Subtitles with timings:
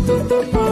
[0.00, 0.69] Então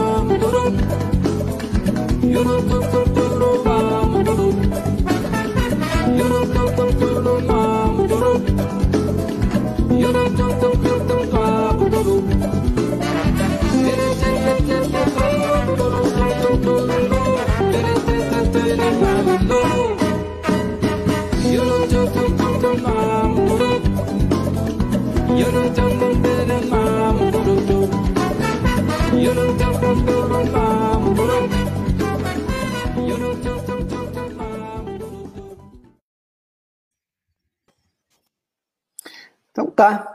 [39.79, 40.13] tá.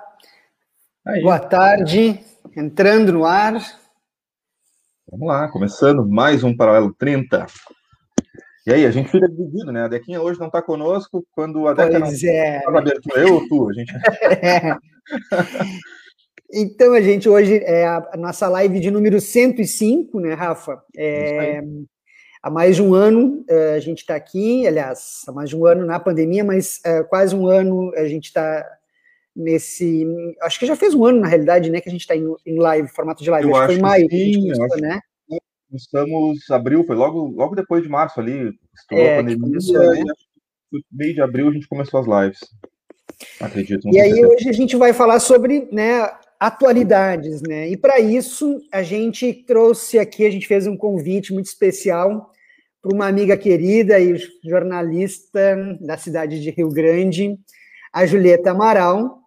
[1.07, 1.23] Aí.
[1.23, 2.21] Boa tarde,
[2.55, 3.55] entrando no ar.
[5.11, 7.47] Vamos lá, começando mais um Paralelo 30.
[8.67, 9.85] E aí, a gente fica dividido, né?
[9.85, 12.61] A Dequinha hoje não está conosco, quando a Deca pois não é.
[12.61, 13.71] tá abertura, eu ou tu?
[13.71, 13.95] A gente...
[14.45, 14.77] é.
[16.53, 20.83] Então, a gente hoje é a nossa live de número 105, né, Rafa?
[20.95, 21.63] É,
[22.43, 25.65] há mais de um ano é, a gente está aqui, aliás, há mais de um
[25.65, 28.63] ano na pandemia, mas é, quase um ano a gente está
[29.35, 30.07] nesse.
[30.43, 32.59] Acho que já fez um ano, na realidade, né, que a gente está em, em,
[32.59, 33.49] live, formato de live.
[33.49, 34.09] Eu acho, acho que foi em maio.
[34.11, 35.01] Sim, começou, né?
[35.73, 40.05] Estamos abril, foi logo, logo depois de março ali, estourou é, a pandemia, começou, né?
[40.91, 42.41] meio de abril a gente começou as lives.
[43.41, 43.89] Acredito.
[43.89, 44.29] E aí certeza.
[44.29, 47.69] hoje a gente vai falar sobre né, atualidades, né?
[47.69, 52.31] E para isso a gente trouxe aqui, a gente fez um convite muito especial
[52.83, 57.39] para uma amiga querida e jornalista da cidade de Rio Grande,
[57.93, 59.24] a Julieta Amaral,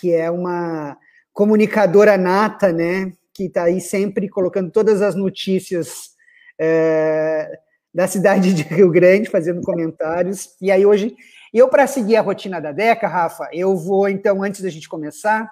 [0.00, 0.96] que é uma
[1.32, 3.12] comunicadora nata, né?
[3.32, 6.10] Que está aí sempre colocando todas as notícias
[6.58, 7.58] é,
[7.92, 10.50] da cidade de Rio Grande, fazendo comentários.
[10.60, 11.14] E aí hoje,
[11.52, 15.50] eu para seguir a rotina da Deca, Rafa, eu vou então antes da gente começar,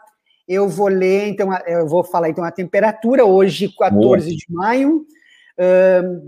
[0.48, 4.18] eu vou ler então, eu vou falar então a temperatura hoje, 14 Boa.
[4.18, 5.06] de maio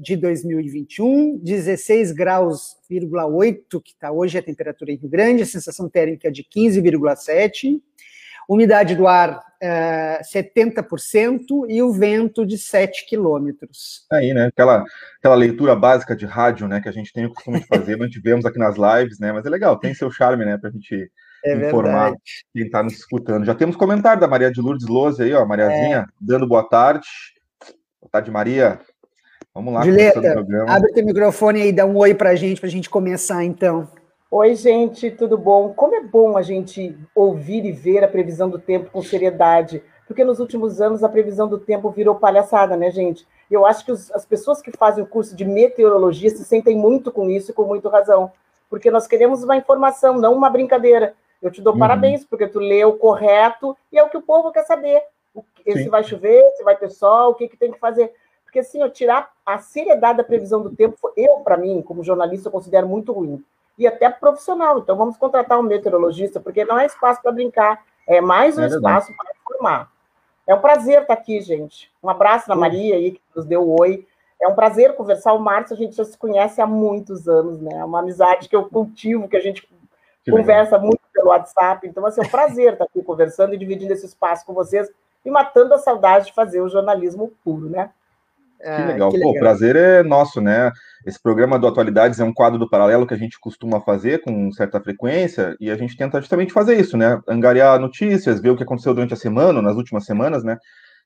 [0.00, 5.88] de 2021, 16 graus, 8, que está hoje a temperatura em Rio Grande, a sensação
[5.88, 7.80] térmica de 15,7,
[8.48, 14.06] umidade do ar uh, 70% e o vento de 7 quilômetros.
[14.12, 14.46] Aí, né?
[14.46, 14.84] Aquela,
[15.18, 16.80] aquela leitura básica de rádio, né?
[16.80, 19.32] Que a gente tem o costume de fazer, mantivemos aqui nas lives, né?
[19.32, 20.58] Mas é legal, tem seu charme, né?
[20.58, 21.10] Para a gente
[21.44, 22.22] é informar verdade.
[22.52, 23.44] quem está nos escutando.
[23.44, 26.04] Já temos comentário da Maria de Lourdes Louze aí, ó, Mariazinha, é.
[26.20, 27.06] dando boa tarde.
[28.00, 28.80] Boa tarde, Maria.
[29.54, 29.84] Vamos lá.
[29.84, 30.20] Julieta,
[30.66, 33.86] abre teu microfone aí, dá um oi para a gente, para a gente começar, então.
[34.28, 35.72] Oi, gente, tudo bom?
[35.72, 40.24] Como é bom a gente ouvir e ver a previsão do tempo com seriedade, porque
[40.24, 43.28] nos últimos anos a previsão do tempo virou palhaçada, né, gente?
[43.48, 47.12] Eu acho que os, as pessoas que fazem o curso de meteorologia se sentem muito
[47.12, 48.32] com isso e com muita razão,
[48.68, 51.14] porque nós queremos uma informação, não uma brincadeira.
[51.40, 51.78] Eu te dou uhum.
[51.78, 55.00] parabéns, porque tu leu correto e é o que o povo quer saber.
[55.64, 58.12] Se vai chover, se vai ter sol, o que, que tem que fazer.
[58.54, 62.46] Porque, assim, eu tirar a seriedade da previsão do tempo, eu, para mim, como jornalista,
[62.46, 63.44] eu considero muito ruim.
[63.76, 64.78] E até profissional.
[64.78, 68.68] Então, vamos contratar um meteorologista, porque não é espaço para brincar, é mais um é
[68.68, 69.90] espaço para informar.
[70.46, 71.90] É um prazer estar aqui, gente.
[72.00, 74.06] Um abraço na Maria aí, que nos deu oi.
[74.40, 75.32] É um prazer conversar.
[75.32, 77.78] O Márcio, a gente já se conhece há muitos anos, né?
[77.80, 79.68] É uma amizade que eu cultivo, que a gente
[80.22, 80.86] que conversa legal.
[80.86, 81.88] muito pelo WhatsApp.
[81.88, 84.88] Então, assim, é um prazer estar aqui conversando e dividindo esse espaço com vocês
[85.24, 87.90] e matando a saudade de fazer o jornalismo puro, né?
[88.64, 89.10] Que ah, legal.
[89.10, 89.32] que legal.
[89.32, 90.72] Pô, o prazer é nosso, né?
[91.04, 94.50] Esse programa do Atualidades é um quadro do paralelo que a gente costuma fazer com
[94.52, 97.20] certa frequência e a gente tenta justamente fazer isso, né?
[97.28, 100.56] Angariar notícias, ver o que aconteceu durante a semana, nas últimas semanas, né?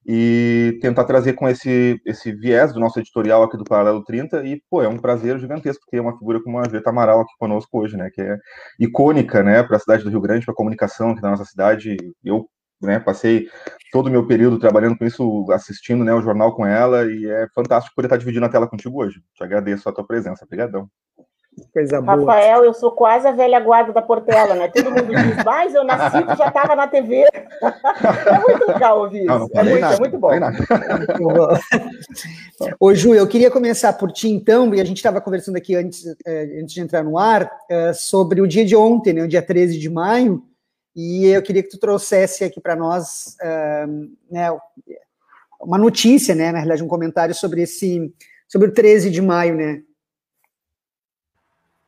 [0.06, 4.44] E tentar trazer com esse, esse viés do nosso editorial aqui do Paralelo 30.
[4.46, 7.80] E, pô, é um prazer gigantesco ter uma figura como a Julieta Amaral aqui conosco
[7.80, 8.08] hoje, né?
[8.14, 8.38] Que é
[8.78, 11.96] icônica, né, para a cidade do Rio Grande, para a comunicação aqui da nossa cidade.
[12.24, 12.46] Eu
[12.80, 12.98] né?
[12.98, 13.48] Passei
[13.92, 17.48] todo o meu período trabalhando com isso, assistindo né, o jornal com ela, e é
[17.54, 19.22] fantástico poder estar dividindo a tela contigo hoje.
[19.34, 20.44] Te agradeço a tua presença.
[20.44, 20.88] Obrigadão.
[21.72, 22.16] Coisa boa.
[22.16, 24.68] Rafael, eu sou quase a velha guarda da Portela, né?
[24.68, 27.24] Todo mundo diz, mas eu nasci e já estava na TV.
[27.32, 29.26] é muito legal ouvir isso.
[29.26, 30.30] Não, não é, muito, é, muito, bom.
[32.78, 36.04] Ô, Ju, eu queria começar por ti, então, e a gente estava conversando aqui antes,
[36.24, 39.42] eh, antes de entrar no ar, eh, sobre o dia de ontem, né, o dia
[39.42, 40.42] 13 de maio,
[40.94, 44.48] e eu queria que tu trouxesse aqui para nós uh, né,
[45.60, 48.12] uma notícia, né, na realidade, um comentário sobre esse,
[48.48, 49.82] sobre o 13 de maio, né?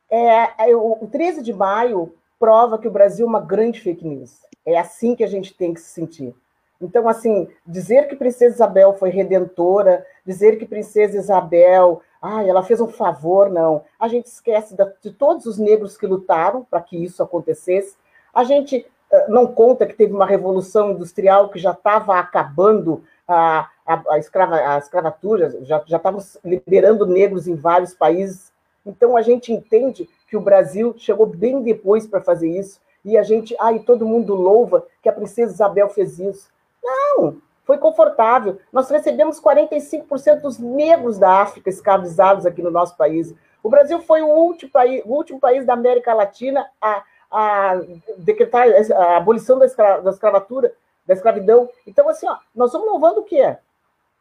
[0.09, 4.39] É, o 13 de maio prova que o Brasil é uma grande fake news.
[4.65, 6.35] É assim que a gente tem que se sentir.
[6.81, 12.81] Então, assim, dizer que Princesa Isabel foi redentora, dizer que Princesa Isabel, ai, ela fez
[12.81, 13.83] um favor, não.
[13.99, 17.95] A gente esquece de todos os negros que lutaram para que isso acontecesse.
[18.33, 18.85] A gente
[19.27, 24.55] não conta que teve uma revolução industrial que já estava acabando a, a, a, escrava,
[24.55, 28.51] a escravatura, já, estávamos liberando negros em vários países.
[28.85, 33.23] Então a gente entende que o Brasil chegou bem depois para fazer isso, e a
[33.23, 36.49] gente, ai, todo mundo louva que a princesa Isabel fez isso.
[36.83, 38.59] Não, foi confortável.
[38.71, 43.33] Nós recebemos 45% dos negros da África escravizados aqui no nosso país.
[43.63, 47.79] O Brasil foi o último país, o último país da América Latina a, a
[48.17, 50.73] decretar a abolição da, escra, da escravatura,
[51.05, 51.69] da escravidão.
[51.87, 53.57] Então, assim, ó, nós estamos louvando o quê?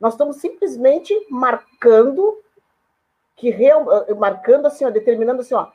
[0.01, 2.39] Nós estamos simplesmente marcando
[3.37, 3.87] que real,
[4.17, 5.67] marcando assim, ó, determinando assim, ó,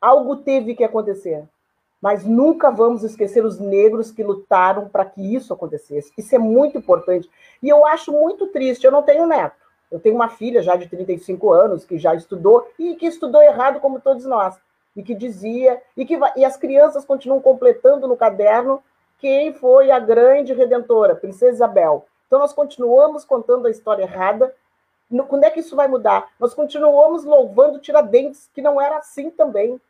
[0.00, 1.44] algo teve que acontecer.
[2.00, 6.10] Mas nunca vamos esquecer os negros que lutaram para que isso acontecesse.
[6.16, 7.28] Isso é muito importante.
[7.62, 8.84] E eu acho muito triste.
[8.84, 9.56] Eu não tenho neto.
[9.90, 13.80] Eu tenho uma filha já de 35 anos que já estudou e que estudou errado
[13.80, 14.56] como todos nós.
[15.00, 18.82] E que dizia, e que e as crianças continuam completando no caderno
[19.18, 22.04] quem foi a grande redentora, Princesa Isabel.
[22.26, 24.54] Então nós continuamos contando a história errada.
[25.26, 26.28] Quando é que isso vai mudar?
[26.38, 29.80] Nós continuamos louvando Tiradentes, que não era assim também.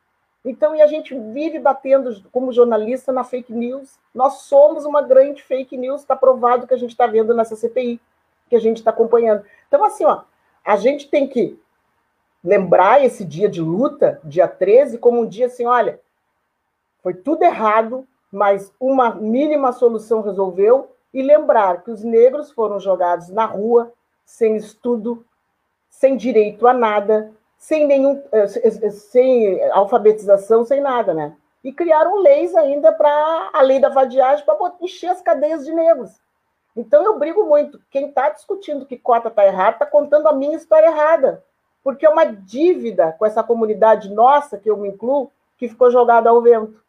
[0.44, 3.98] Então, e a gente vive batendo como jornalista na fake news.
[4.14, 8.00] Nós somos uma grande fake news, está provado que a gente está vendo nessa CPI,
[8.48, 9.44] que a gente está acompanhando.
[9.66, 10.22] Então, assim, ó,
[10.64, 11.60] a gente tem que
[12.42, 16.00] lembrar esse dia de luta, dia 13, como um dia assim, olha,
[17.02, 23.28] foi tudo errado, mas uma mínima solução resolveu, e lembrar que os negros foram jogados
[23.28, 23.92] na rua,
[24.24, 25.24] sem estudo,
[25.88, 31.36] sem direito a nada, sem nenhum, eh, eh, sem alfabetização, sem nada, né?
[31.62, 36.22] E criaram leis ainda para a lei da vadiagem para encher as cadeias de negros.
[36.74, 37.80] Então eu brigo muito.
[37.90, 41.44] Quem está discutindo que cota está errada está contando a minha história errada,
[41.82, 46.30] porque é uma dívida com essa comunidade nossa que eu me incluo que ficou jogada
[46.30, 46.82] ao vento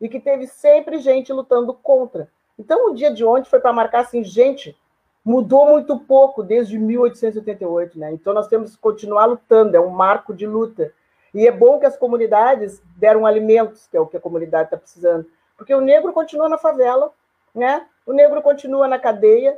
[0.00, 2.28] e que teve sempre gente lutando contra.
[2.58, 4.76] Então o dia de ontem foi para marcar assim, gente,
[5.24, 8.12] mudou muito pouco desde 1888, né?
[8.12, 10.92] Então nós temos que continuar lutando, é um marco de luta.
[11.32, 14.76] E é bom que as comunidades deram alimentos, que é o que a comunidade está
[14.76, 15.26] precisando,
[15.56, 17.12] porque o negro continua na favela,
[17.54, 17.86] né?
[18.04, 19.56] O negro continua na cadeia,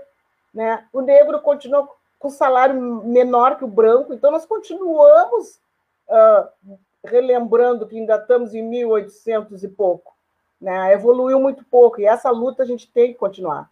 [0.53, 0.85] né?
[0.93, 1.89] O negro continua
[2.23, 2.75] com salário
[3.05, 5.61] menor que o branco, então nós continuamos
[6.09, 10.15] uh, relembrando que ainda estamos em 1800 e pouco,
[10.61, 10.93] né?
[10.93, 13.71] Evoluiu muito pouco e essa luta a gente tem que continuar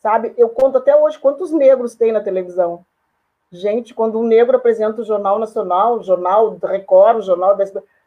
[0.00, 0.34] sabe?
[0.36, 2.84] Eu conto até hoje quantos negros tem na televisão.
[3.52, 7.64] Gente, quando um negro apresenta o Jornal Nacional, o Jornal Record, o Jornal da...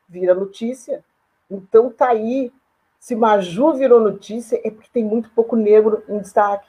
[0.07, 1.03] vira notícia.
[1.49, 2.51] Então tá aí.
[2.99, 6.67] Se Maju virou notícia, é porque tem muito pouco negro em destaque.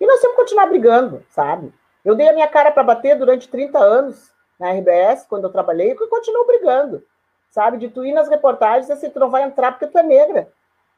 [0.00, 1.72] E nós temos que continuar brigando, sabe?
[2.06, 4.30] Eu dei a minha cara para bater durante 30 anos
[4.60, 7.02] na RBS, quando eu trabalhei, e continuo brigando,
[7.50, 7.78] sabe?
[7.78, 10.48] De tu ir nas reportagens assim, tu não vai entrar porque tu é negra.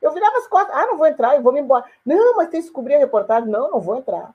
[0.02, 1.86] Eu virava as costas, ah, não vou entrar, eu vou me embora.
[2.04, 3.48] Não, mas tem que cobrir a reportagem.
[3.48, 4.34] Não, não vou entrar.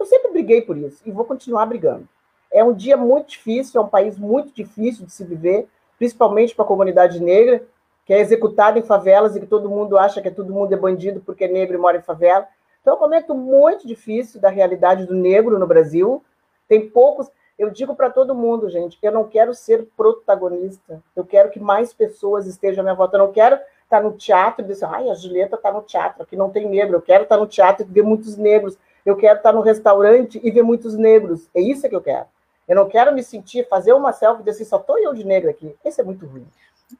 [0.00, 2.08] Eu sempre briguei por isso e vou continuar brigando.
[2.50, 5.68] É um dia muito difícil, é um país muito difícil de se viver,
[5.98, 7.62] principalmente para a comunidade negra,
[8.06, 11.20] que é executada em favelas e que todo mundo acha que todo mundo é bandido
[11.20, 12.48] porque é negro e mora em favela.
[12.86, 16.22] Então, é um momento muito difícil da realidade do negro no Brasil.
[16.68, 17.28] Tem poucos.
[17.58, 21.02] Eu digo para todo mundo, gente, eu não quero ser protagonista.
[21.16, 23.16] Eu quero que mais pessoas estejam à minha volta.
[23.16, 26.34] Eu não quero está no teatro e diz, ai, a Julieta está no teatro, aqui
[26.34, 29.36] não tem negro, eu quero estar tá no teatro e ver muitos negros, eu quero
[29.36, 32.26] estar tá no restaurante e ver muitos negros, é isso que eu quero.
[32.66, 35.24] Eu não quero me sentir, fazer uma selfie e dizer assim, só estou eu de
[35.24, 35.72] negro aqui.
[35.84, 36.48] Isso é muito ruim.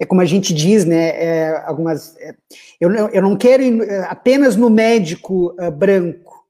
[0.00, 1.08] É como a gente diz, né?
[1.10, 2.34] É, algumas, é,
[2.80, 6.44] eu, não, eu não quero ir é, apenas no médico uh, branco.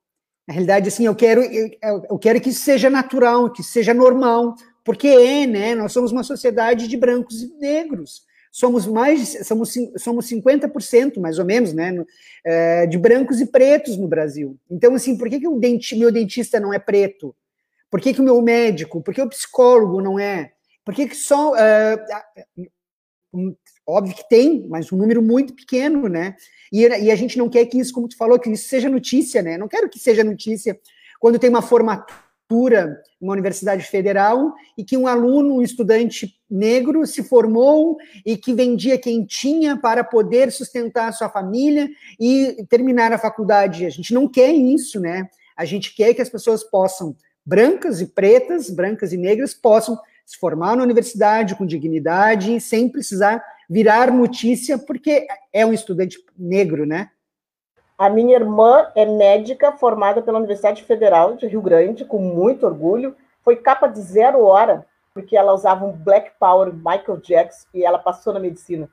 [0.47, 1.71] Na realidade, assim, eu quero, eu,
[2.11, 5.75] eu quero que isso seja natural, que seja normal, porque é, né?
[5.75, 8.27] Nós somos uma sociedade de brancos e negros
[8.57, 12.07] somos mais, somos, somos 50% mais ou menos, né, no,
[12.43, 14.59] é, de brancos e pretos no Brasil.
[14.71, 17.37] Então, assim, por que, que o denti, meu dentista não é preto?
[17.91, 20.53] Por que, que o meu médico, por que o psicólogo não é?
[20.87, 21.55] Por que, que só.
[21.55, 22.03] É,
[23.87, 26.35] óbvio que tem, mas um número muito pequeno, né?
[26.73, 29.43] E, e, a gente não quer que isso, como tu falou, que isso seja notícia,
[29.43, 29.57] né?
[29.57, 30.79] Não quero que seja notícia
[31.21, 32.27] quando tem uma formatura
[33.21, 38.99] uma universidade federal e que um aluno, um estudante negro se formou e que vendia
[38.99, 41.89] quentinha para poder sustentar a sua família
[42.21, 43.85] e terminar a faculdade.
[43.85, 45.29] A gente não quer isso, né?
[45.57, 50.37] A gente quer que as pessoas possam, brancas e pretas, brancas e negras, possam se
[50.39, 57.11] formar na universidade com dignidade, sem precisar virar notícia, porque é um estudante negro, né?
[57.97, 63.17] A minha irmã é médica formada pela Universidade Federal de Rio Grande, com muito orgulho.
[63.43, 67.99] Foi capa de zero hora, porque ela usava um Black Power Michael Jackson e ela
[67.99, 68.91] passou na medicina.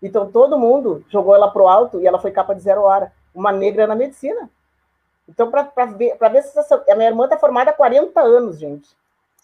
[0.00, 3.12] Então todo mundo jogou ela pro alto e ela foi capa de zero hora.
[3.34, 4.48] Uma negra na medicina.
[5.28, 8.88] Então, para ver, ver se essa, a minha irmã está formada há 40 anos, gente.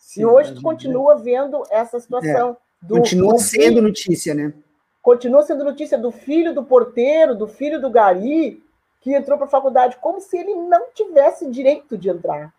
[0.03, 2.51] Sim, e hoje tu continua vendo essa situação.
[2.51, 2.57] É.
[2.87, 4.53] Do, continua do sendo filho, notícia, né?
[5.01, 8.61] Continua sendo notícia do filho do porteiro, do filho do gari,
[9.01, 12.53] que entrou para a faculdade, como se ele não tivesse direito de entrar.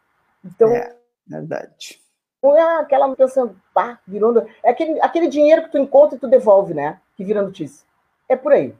[0.44, 0.96] Então, é,
[1.28, 2.02] verdade.
[2.42, 4.48] Não é aquela pensando, pá, virou.
[4.64, 7.02] É aquele, aquele dinheiro que tu encontra e tu devolve, né?
[7.18, 7.86] Que vira notícia.
[8.30, 8.74] É por aí.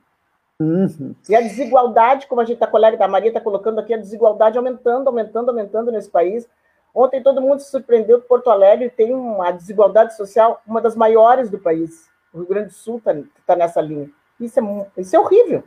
[0.58, 1.14] Uhum.
[1.28, 4.58] E a desigualdade, como a gente, a colega da Maria está colocando aqui, a desigualdade
[4.58, 6.48] aumentando, aumentando, aumentando nesse país.
[6.94, 11.50] Ontem todo mundo se surpreendeu que Porto Alegre tem uma desigualdade social, uma das maiores
[11.50, 12.08] do país.
[12.32, 13.16] O Rio Grande do Sul está
[13.48, 14.10] tá nessa linha.
[14.40, 15.64] Isso é, isso é horrível.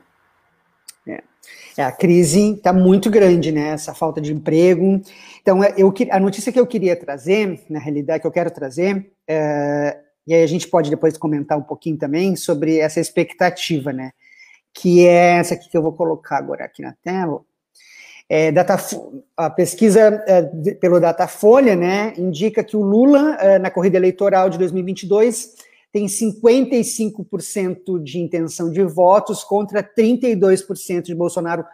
[1.06, 1.22] É.
[1.76, 3.68] é a crise está muito grande, né?
[3.70, 5.00] Essa falta de emprego.
[5.40, 9.12] Então, é, eu, a notícia que eu queria trazer, na realidade, que eu quero trazer,
[9.28, 14.10] é, e aí a gente pode depois comentar um pouquinho também sobre essa expectativa, né?
[14.74, 17.40] Que é essa aqui que eu vou colocar agora aqui na tela.
[18.28, 18.76] É, data,
[19.36, 20.42] a pesquisa é,
[20.74, 25.54] pelo Datafolha, né, indica que o Lula, é, na corrida eleitoral de 2022,
[25.92, 31.64] tem 55% de intenção de votos contra 32% de Bolsonaro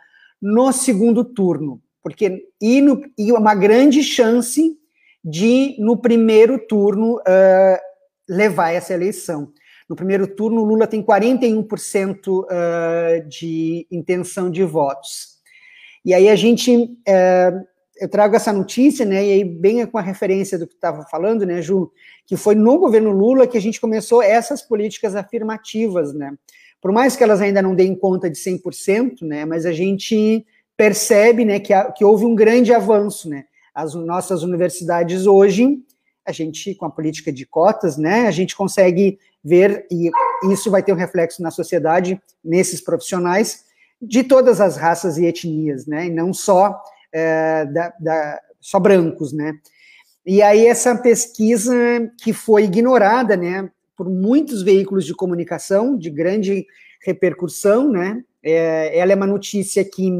[0.40, 1.80] no segundo turno.
[2.02, 4.76] Porque, e, no, e uma grande chance
[5.24, 7.78] de, no primeiro turno, uh,
[8.28, 9.52] levar essa eleição.
[9.88, 15.31] No primeiro turno, Lula tem 41% uh, de intenção de votos.
[16.04, 17.66] E aí a gente, uh,
[18.00, 21.46] eu trago essa notícia, né, e aí bem com a referência do que estava falando,
[21.46, 21.90] né, Ju,
[22.26, 26.34] que foi no governo Lula que a gente começou essas políticas afirmativas, né?
[26.80, 30.44] Por mais que elas ainda não deem conta de 100%, né, mas a gente
[30.76, 33.44] percebe, né, que, que houve um grande avanço, né?
[33.74, 35.78] As nossas universidades hoje,
[36.26, 40.10] a gente, com a política de cotas, né, a gente consegue ver, e
[40.52, 43.64] isso vai ter um reflexo na sociedade, nesses profissionais,
[44.02, 46.82] de todas as raças e etnias, né, e não só,
[47.12, 49.54] é, da, da, só brancos, né.
[50.26, 51.74] E aí essa pesquisa
[52.22, 56.66] que foi ignorada, né, por muitos veículos de comunicação de grande
[57.04, 60.10] repercussão, né, é, ela é uma notícia que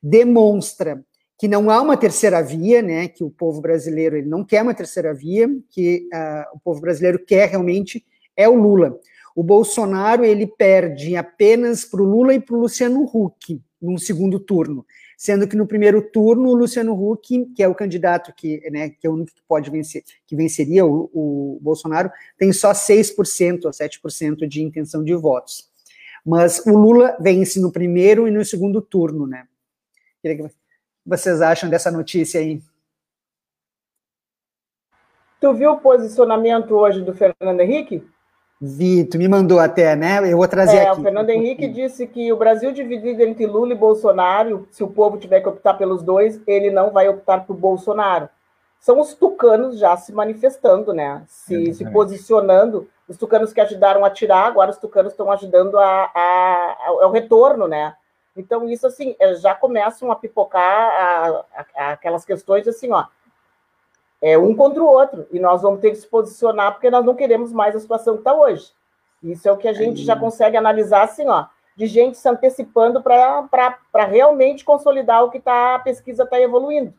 [0.00, 1.02] demonstra
[1.38, 4.74] que não há uma terceira via, né, que o povo brasileiro ele não quer uma
[4.74, 8.04] terceira via, que uh, o povo brasileiro quer realmente
[8.36, 8.98] é o Lula.
[9.38, 14.40] O Bolsonaro ele perde apenas para o Lula e para o Luciano Huck num segundo
[14.40, 14.84] turno
[15.18, 19.04] sendo que no primeiro turno o Luciano Huck, que é o candidato que, né, que
[19.04, 23.72] é o único que pode vencer, que venceria o, o Bolsonaro, tem só 6% ou
[23.72, 25.68] 7% de intenção de votos.
[26.24, 29.48] Mas o Lula vence no primeiro e no segundo turno, né?
[30.22, 30.38] Que
[31.04, 32.62] vocês acham dessa notícia aí?
[35.40, 38.06] Tu viu o posicionamento hoje do Fernando Henrique?
[38.60, 40.20] Vi, tu me mandou até, né?
[40.32, 41.00] Eu vou trazer é, aqui.
[41.00, 45.16] O Fernando Henrique disse que o Brasil dividido entre Lula e Bolsonaro, se o povo
[45.16, 48.28] tiver que optar pelos dois, ele não vai optar por Bolsonaro.
[48.80, 51.22] São os tucanos já se manifestando, né?
[51.28, 52.88] Se, se posicionando.
[53.08, 57.68] Os tucanos que ajudaram a tirar, agora os tucanos estão ajudando a, a, ao retorno,
[57.68, 57.94] né?
[58.36, 61.44] Então, isso, assim, é, já começam a pipocar a,
[61.76, 63.04] a, aquelas questões assim, ó
[64.20, 65.26] é um contra o outro.
[65.30, 68.20] E nós vamos ter que se posicionar porque nós não queremos mais a situação que
[68.20, 68.70] está hoje.
[69.22, 71.46] Isso é o que a gente já consegue analisar assim, ó,
[71.76, 76.94] de gente se antecipando para realmente consolidar o que tá, a pesquisa está evoluindo.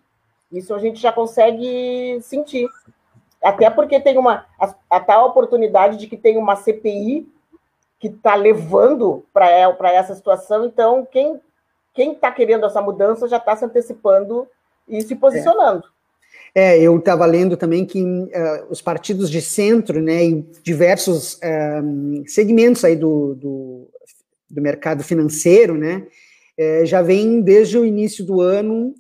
[0.52, 2.68] Isso a gente já consegue sentir.
[3.42, 7.28] Até porque tem uma a, a tal oportunidade de que tem uma CPI
[8.00, 10.66] que está levando para essa situação.
[10.66, 11.40] Então, quem
[11.94, 14.48] quem está querendo essa mudança já está se antecipando
[14.88, 15.86] e se posicionando.
[15.86, 15.99] É.
[16.54, 18.30] É, eu estava lendo também que uh,
[18.70, 23.90] os partidos de centro, né, em diversos uh, segmentos aí do, do,
[24.50, 26.08] do, mercado financeiro, né,
[26.60, 28.96] uh, já vem desde o início do ano,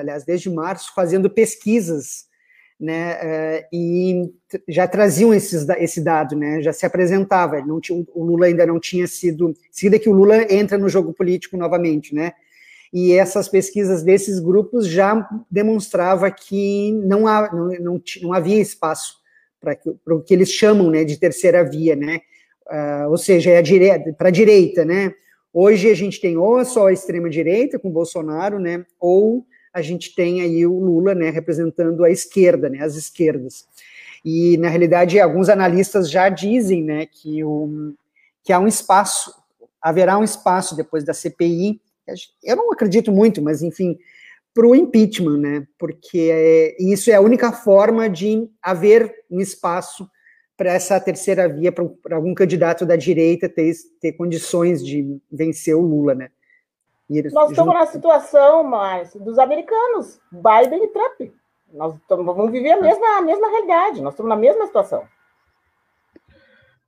[0.00, 2.26] aliás, desde março, fazendo pesquisas,
[2.80, 4.30] né, e
[4.68, 8.78] já traziam esses, esse dado, né, já se apresentava, não tinha, o Lula ainda não
[8.78, 12.34] tinha sido, seguida que o Lula entra no jogo político novamente, né,
[12.92, 19.18] e essas pesquisas desses grupos já demonstrava que não, há, não, não, não havia espaço
[19.60, 19.76] para
[20.14, 22.20] o que eles chamam né, de terceira via, né?
[22.66, 25.12] Uh, ou seja, é para a direita, né?
[25.52, 28.84] Hoje a gente tem ou só a extrema direita com Bolsonaro, né?
[29.00, 33.66] Ou a gente tem aí o Lula, né, representando a esquerda, né, as esquerdas.
[34.24, 37.94] E na realidade alguns analistas já dizem, né, que o
[38.42, 39.32] que há um espaço,
[39.80, 41.80] haverá um espaço depois da CPI
[42.42, 43.98] eu não acredito muito, mas enfim,
[44.54, 45.66] para o impeachment, né?
[45.78, 50.08] Porque é, isso é a única forma de haver um espaço
[50.56, 55.80] para essa terceira via, para algum candidato da direita ter, ter condições de vencer o
[55.80, 56.30] Lula, né?
[57.08, 57.84] Eles, Nós estamos junto...
[57.84, 61.32] na situação mais dos americanos, Biden e Trump.
[61.72, 65.04] Nós vamos viver a mesma, a mesma realidade, nós estamos na mesma situação.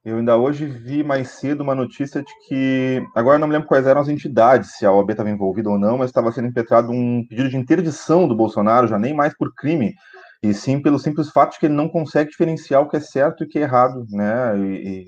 [0.03, 3.87] Eu ainda hoje vi mais cedo uma notícia de que, agora não me lembro quais
[3.87, 7.27] eram as entidades, se a OAB estava envolvida ou não, mas estava sendo impetrado um
[7.29, 9.95] pedido de interdição do Bolsonaro, já nem mais por crime,
[10.43, 13.45] e sim pelo simples fato de que ele não consegue diferenciar o que é certo
[13.45, 14.59] e o que é errado, né?
[14.59, 15.07] E,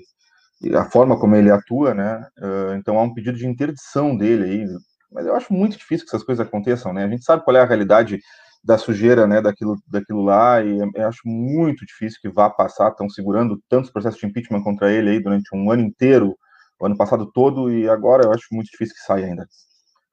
[0.61, 2.23] e a forma como ele atua, né?
[2.37, 4.65] Uh, então há um pedido de interdição dele aí,
[5.11, 7.03] mas eu acho muito difícil que essas coisas aconteçam, né?
[7.03, 8.19] A gente sabe qual é a realidade
[8.63, 13.09] da sujeira, né, daquilo, daquilo lá, e eu acho muito difícil que vá passar, estão
[13.09, 16.37] segurando tantos processos de impeachment contra ele aí durante um ano inteiro,
[16.79, 19.45] o ano passado todo, e agora eu acho muito difícil que saia ainda.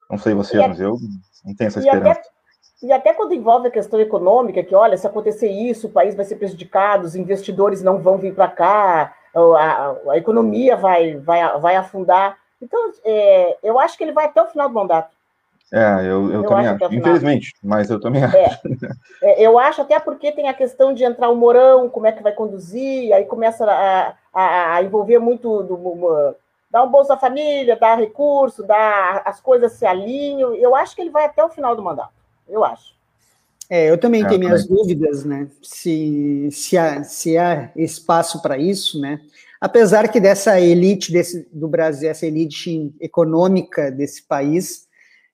[0.09, 0.97] Não sei você, mas eu
[1.45, 2.11] não tenho essa esperança.
[2.11, 2.29] Até,
[2.83, 6.25] e até quando envolve a questão econômica, que olha, se acontecer isso, o país vai
[6.25, 11.59] ser prejudicado, os investidores não vão vir para cá, a, a, a, economia vai, vai,
[11.59, 12.37] vai afundar.
[12.61, 15.15] Então, é, eu acho que ele vai até o final do mandato.
[15.73, 16.83] É, eu, eu, eu também acho.
[16.83, 16.95] acho.
[16.95, 18.35] Infelizmente, mas eu também acho.
[18.35, 18.61] É,
[19.21, 22.21] é, eu acho até porque tem a questão de entrar o Morão, como é que
[22.21, 26.35] vai conduzir, aí começa a, a, a envolver muito do,
[26.69, 30.53] dar um Bolsa Família, dar recurso, dar as coisas se alinham.
[30.55, 32.13] Eu acho que ele vai até o final do mandato.
[32.47, 32.93] Eu acho.
[33.69, 35.47] É, eu também é, tenho minhas dúvidas, né?
[35.61, 39.21] Se, se, há, se há espaço para isso, né?
[39.61, 44.89] Apesar que dessa elite desse, do Brasil, essa elite econômica desse país,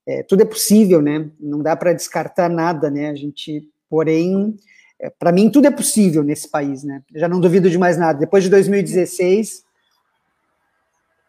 [0.08, 1.30] é, tudo é possível, né?
[1.38, 3.10] Não dá para descartar nada, né?
[3.10, 4.56] A gente, porém,
[5.00, 7.04] é, para mim tudo é possível nesse país, né?
[7.14, 8.18] Já não duvido de mais nada.
[8.18, 9.66] Depois de 2016,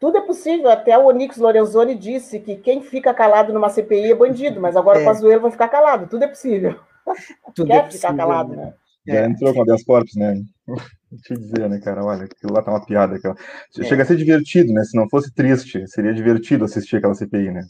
[0.01, 0.71] tudo é possível.
[0.71, 5.01] Até o Onix Lorenzoni disse que quem fica calado numa CPI é bandido, mas agora
[5.01, 5.03] é.
[5.03, 6.07] o Pazuello vai ficar calado.
[6.09, 6.79] Tudo é possível.
[7.55, 8.75] Tudo Quer é possível, ficar calado, né?
[9.07, 9.27] Já é.
[9.27, 10.41] entrou com a das corpos, né?
[10.67, 10.79] Vou
[11.25, 12.05] te dizer, né, cara?
[12.05, 13.17] Olha, aquilo lá tá uma piada.
[13.17, 13.35] Aquela...
[13.35, 13.83] É.
[13.83, 14.85] Chega a ser divertido, né?
[14.85, 17.67] Se não fosse triste, seria divertido assistir aquela CPI, né?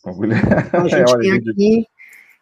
[0.00, 1.86] Então, a gente tem aqui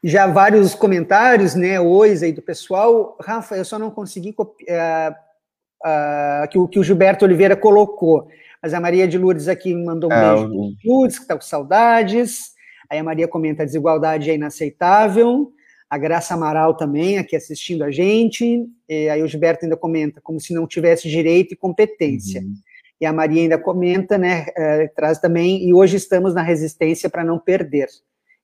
[0.02, 1.80] já vários comentários, né?
[1.80, 3.16] Ois aí do pessoal.
[3.20, 8.26] Rafa, eu só não consegui copiar uh, uh, que, o, que o Gilberto Oliveira colocou.
[8.60, 10.72] Mas a Maria de Lourdes aqui mandou um é, beijo o...
[10.84, 12.52] Lourdes, que está com saudades.
[12.90, 15.52] Aí a Maria comenta: a desigualdade é inaceitável.
[15.88, 18.66] A Graça Amaral também, aqui assistindo a gente.
[18.88, 22.40] E aí o Gilberto ainda comenta: como se não tivesse direito e competência.
[22.40, 22.54] Uhum.
[23.02, 27.24] E a Maria ainda comenta, né, uh, traz também, e hoje estamos na resistência para
[27.24, 27.88] não perder.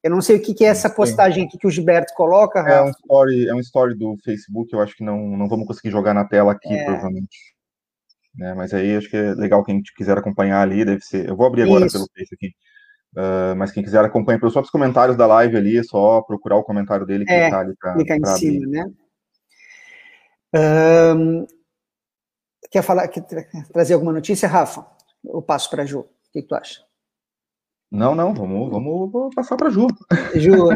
[0.03, 2.75] Eu não sei o que, que é essa postagem aqui que o Gilberto coloca, Rafa.
[2.75, 5.91] É um story, é um story do Facebook, eu acho que não, não vamos conseguir
[5.91, 6.85] jogar na tela aqui, é.
[6.85, 7.55] provavelmente.
[8.35, 11.29] Né, mas aí acho que é legal quem quiser acompanhar ali, deve ser.
[11.29, 11.97] Eu vou abrir agora Isso.
[11.97, 12.49] pelo Face aqui.
[13.17, 16.65] Uh, mas quem quiser acompanhar pelos próprios comentários da live ali, é só procurar o
[16.65, 17.95] comentário dele que é, tá ali para.
[17.95, 18.91] Clicar em cima, né?
[20.53, 21.47] Um,
[22.71, 23.25] Quer falar, quer
[23.73, 24.87] trazer alguma notícia, Rafa?
[25.25, 26.01] Eu passo para a Ju.
[26.01, 26.83] O que, que, tu acha?
[27.91, 29.87] Não, não, vamos, vamos passar para a Ju.
[30.35, 30.69] Ju.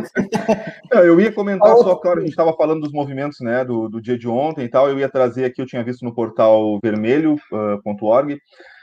[0.93, 4.17] eu ia comentar só que a gente estava falando dos movimentos né, do, do dia
[4.17, 4.89] de ontem e tal.
[4.89, 8.39] Eu ia trazer aqui, eu tinha visto no portal vermelho.org, uh,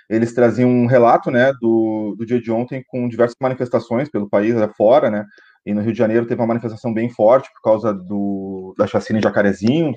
[0.09, 4.55] eles traziam um relato né, do, do dia de ontem com diversas manifestações pelo país
[4.55, 5.25] afora, né?
[5.65, 9.19] E no Rio de Janeiro teve uma manifestação bem forte por causa do, da chacina
[9.19, 9.93] em Jacarezinho.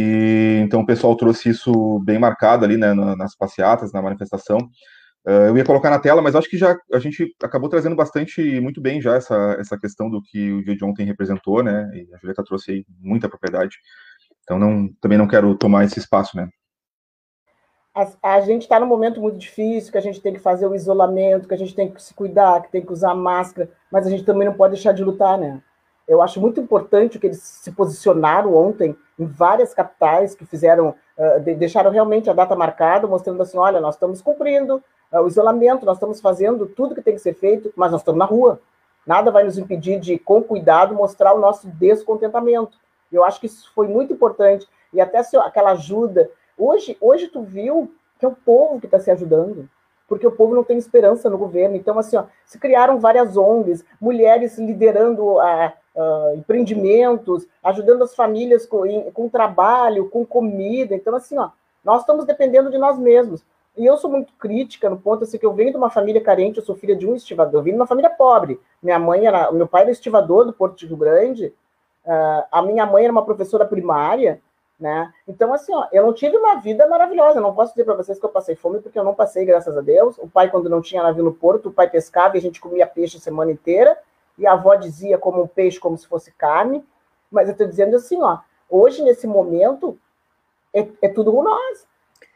[0.00, 4.58] E então o pessoal trouxe isso bem marcado ali né, nas passeatas, na manifestação.
[5.26, 8.60] Uh, eu ia colocar na tela, mas acho que já a gente acabou trazendo bastante,
[8.60, 11.90] muito bem já essa, essa questão do que o dia de ontem representou, né?
[11.92, 13.76] E a Julieta trouxe aí muita propriedade.
[14.44, 16.48] Então não, também não quero tomar esse espaço, né?
[17.92, 20.76] A, a gente está num momento muito difícil, que a gente tem que fazer o
[20.76, 24.10] isolamento, que a gente tem que se cuidar, que tem que usar máscara, mas a
[24.10, 25.60] gente também não pode deixar de lutar, né?
[26.08, 31.40] Eu acho muito importante que eles se posicionaram ontem em várias capitais que fizeram, uh,
[31.40, 35.84] de, deixaram realmente a data marcada, mostrando assim, olha, nós estamos cumprindo uh, o isolamento,
[35.84, 38.58] nós estamos fazendo tudo que tem que ser feito, mas nós estamos na rua.
[39.06, 42.78] Nada vai nos impedir de, com cuidado, mostrar o nosso descontentamento.
[43.12, 44.66] Eu acho que isso foi muito importante.
[44.92, 46.30] E até se, aquela ajuda.
[46.56, 49.68] Hoje, hoje tu viu que é o povo que está se ajudando
[50.08, 51.76] porque o povo não tem esperança no governo.
[51.76, 58.64] Então, assim, ó, se criaram várias ONGs, mulheres liderando a, uh, empreendimentos, ajudando as famílias
[58.64, 60.94] com, com trabalho, com comida.
[60.94, 61.50] Então, assim, ó,
[61.84, 63.44] nós estamos dependendo de nós mesmos.
[63.76, 66.58] E eu sou muito crítica no ponto assim que eu venho de uma família carente,
[66.58, 68.58] eu sou filha de um estivador, eu vim de uma família pobre.
[68.82, 71.54] Minha mãe era, meu pai era estivador do Porto de Rio Grande,
[72.04, 74.40] uh, a minha mãe era uma professora primária,
[74.78, 75.12] né?
[75.26, 77.38] Então, assim, ó, eu não tive uma vida maravilhosa.
[77.38, 79.76] Eu não posso dizer para vocês que eu passei fome, porque eu não passei, graças
[79.76, 80.16] a Deus.
[80.18, 82.86] O pai, quando não tinha navio no porto, o pai pescava e a gente comia
[82.86, 83.98] peixe a semana inteira
[84.38, 86.84] e a avó dizia como um peixe, como se fosse carne,
[87.30, 88.38] mas eu estou dizendo assim, ó,
[88.70, 89.98] hoje, nesse momento,
[90.72, 91.86] é, é tudo com nós.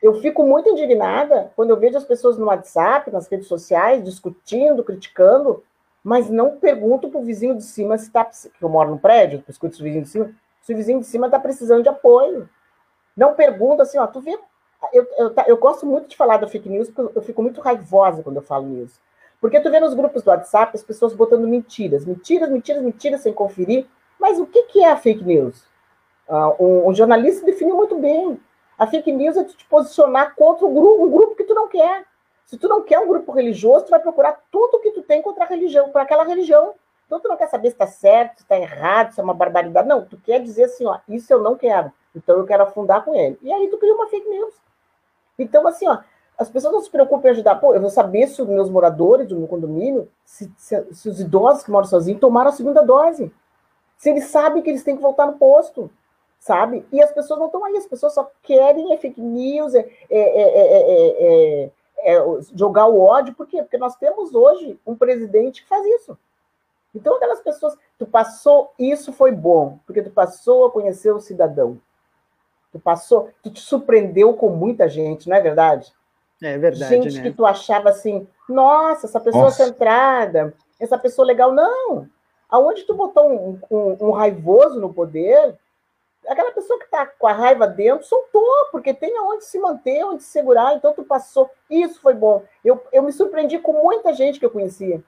[0.02, 4.82] Eu fico muito indignada quando eu vejo as pessoas no WhatsApp, nas redes sociais, discutindo,
[4.82, 5.62] criticando.
[6.02, 8.28] mas não pergunto para o vizinho de cima se está.
[8.60, 11.38] Eu moro no prédio, escuto o vizinho de cima, se o vizinho de cima está
[11.38, 12.48] precisando de apoio.
[13.16, 14.38] Não pergunta assim, ó, tu vê.
[14.92, 18.22] Eu, eu, eu gosto muito de falar da fake news, porque eu fico muito raivosa
[18.22, 19.00] quando eu falo nisso.
[19.40, 23.32] Porque tu vê nos grupos do WhatsApp as pessoas botando mentiras, mentiras, mentiras, mentiras sem
[23.32, 23.86] conferir.
[24.18, 25.64] Mas o que, que é a fake news?
[26.28, 28.40] Uh, um, um, jornalista definiu muito bem.
[28.78, 31.68] A fake news é tu te posicionar contra um grupo, um grupo que tu não
[31.68, 32.04] quer.
[32.46, 35.44] Se tu não quer um grupo religioso, tu vai procurar tudo que tu tem contra
[35.44, 36.74] a religião, para aquela religião.
[37.12, 39.86] Então tu não quer saber se está certo, se está errado, se é uma barbaridade.
[39.86, 41.92] Não, tu quer dizer assim, ó, isso eu não quero.
[42.16, 43.38] Então eu quero afundar com ele.
[43.42, 44.54] E aí tu cria uma fake news.
[45.38, 45.98] Então, assim, ó,
[46.38, 47.56] as pessoas não se preocupam em ajudar.
[47.56, 51.20] Pô, eu vou saber se os meus moradores do meu condomínio, se, se, se os
[51.20, 53.30] idosos que moram sozinhos tomaram a segunda dose.
[53.98, 55.90] Se eles sabem que eles têm que voltar no posto,
[56.40, 56.86] sabe?
[56.90, 61.70] E as pessoas não estão aí, as pessoas só querem é fake news, é, é,
[61.98, 62.22] é,
[62.54, 63.34] jogar o ódio.
[63.34, 63.62] Por quê?
[63.62, 66.16] Porque nós temos hoje um presidente que faz isso.
[66.94, 71.80] Então, aquelas pessoas, tu passou, isso foi bom, porque tu passou a conhecer o cidadão.
[72.70, 75.92] Tu passou, tu te surpreendeu com muita gente, não é verdade?
[76.42, 76.88] É verdade.
[76.88, 77.22] Gente né?
[77.22, 79.64] que tu achava assim, nossa, essa pessoa nossa.
[79.64, 81.52] centrada, essa pessoa legal.
[81.52, 82.08] Não!
[82.48, 85.56] Aonde tu botou um, um, um raivoso no poder,
[86.28, 90.22] aquela pessoa que está com a raiva dentro soltou, porque tem aonde se manter, onde
[90.22, 91.50] se segurar, então tu passou.
[91.70, 92.42] Isso foi bom.
[92.64, 95.02] Eu, eu me surpreendi com muita gente que eu conhecia.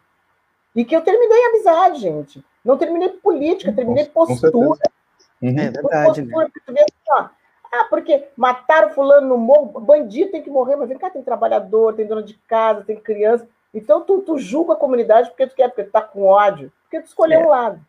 [0.75, 2.45] E que eu terminei a amizade, gente.
[2.65, 4.57] Não terminei política, terminei postura.
[4.57, 5.59] Uhum.
[5.59, 6.51] É verdade, postura, né?
[6.69, 7.29] Vê assim, ó,
[7.73, 11.95] ah, porque mataram fulano no morro, bandido tem que morrer, mas vem cá, tem trabalhador,
[11.95, 13.47] tem dona de casa, tem criança.
[13.73, 17.01] Então tu, tu julga a comunidade porque tu quer, porque tu tá com ódio, porque
[17.01, 17.45] tu escolheu é.
[17.45, 17.81] um lado.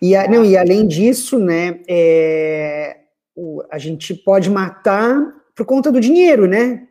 [0.00, 3.00] E, a, não, e além disso, né, é,
[3.36, 6.88] o, a gente pode matar por conta do dinheiro, né?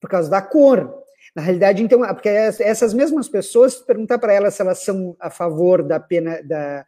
[0.00, 0.99] Por causa da cor.
[1.34, 5.82] Na realidade, então, porque essas mesmas pessoas, perguntar para elas se elas são a favor
[5.82, 6.84] da pena, da,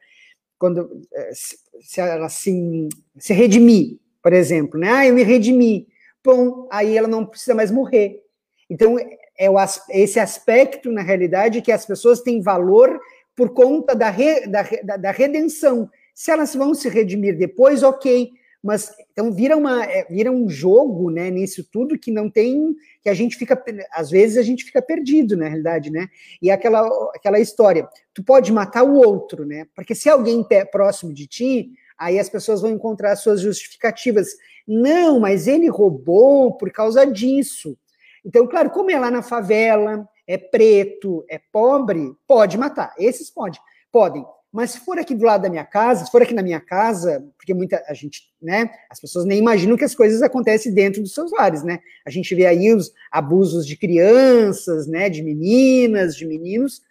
[0.59, 1.03] quando,
[1.33, 4.89] se, se elas se, se redimir, por exemplo, né?
[4.91, 5.89] Ah, eu me redimi.
[6.25, 8.23] Bom, aí ela não precisa mais morrer.
[8.71, 8.97] Então,
[9.39, 9.57] é o,
[9.91, 13.01] esse aspecto, na realidade, que as pessoas têm valor
[13.35, 15.91] por conta da, re, da, da, da, redenção.
[16.15, 18.31] Se elas vão se redimir depois, ok.
[18.63, 22.77] Mas então vira, uma, é, vira um jogo né, nisso tudo que não tem.
[23.03, 23.61] que a gente fica.
[23.93, 26.09] Às vezes a gente fica perdido, na realidade, né?
[26.41, 27.89] E aquela, aquela história.
[28.15, 29.67] Tu pode matar o outro, né?
[29.75, 31.73] Porque se alguém próximo de ti,
[32.03, 34.37] Aí as pessoas vão encontrar suas justificativas.
[34.67, 37.79] Não, mas ele roubou por causa disso.
[38.25, 42.93] Então, claro, como é lá na favela, é preto, é pobre, pode matar.
[42.99, 43.61] Esses pode,
[43.93, 44.25] podem.
[44.53, 47.27] Mas se for aqui do lado da minha casa, se for aqui na minha casa,
[47.39, 51.15] porque muita a gente, né, as pessoas nem imaginam que as coisas acontecem dentro dos
[51.15, 51.79] seus lares, né?
[52.07, 56.83] A gente vê aí os abusos de crianças, né, de meninas, de meninos,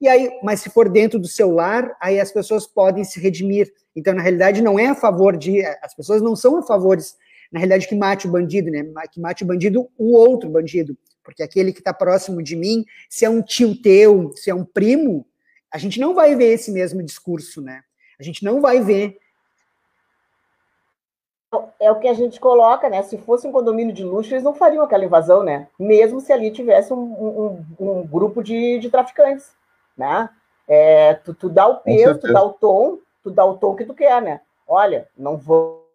[0.00, 3.70] e aí, mas se for dentro do seu lar, aí as pessoas podem se redimir.
[3.94, 5.62] Então, na realidade, não é a favor de.
[5.82, 7.16] As pessoas não são a favores,
[7.52, 8.82] na realidade, que mate o bandido, né?
[9.12, 10.96] Que mate o bandido, o outro bandido.
[11.22, 14.64] Porque aquele que está próximo de mim, se é um tio teu, se é um
[14.64, 15.26] primo,
[15.72, 17.82] a gente não vai ver esse mesmo discurso, né?
[18.18, 19.18] A gente não vai ver.
[21.80, 23.02] É o que a gente coloca, né?
[23.02, 25.68] Se fosse um condomínio de luxo, eles não fariam aquela invasão, né?
[25.78, 29.52] Mesmo se ali tivesse um, um, um grupo de, de traficantes
[30.00, 30.30] né?
[30.66, 33.84] É, tu, tu dá o peso, tu dá o tom, tu dá o tom que
[33.84, 34.40] tu quer, né?
[34.66, 35.86] Olha, não vou,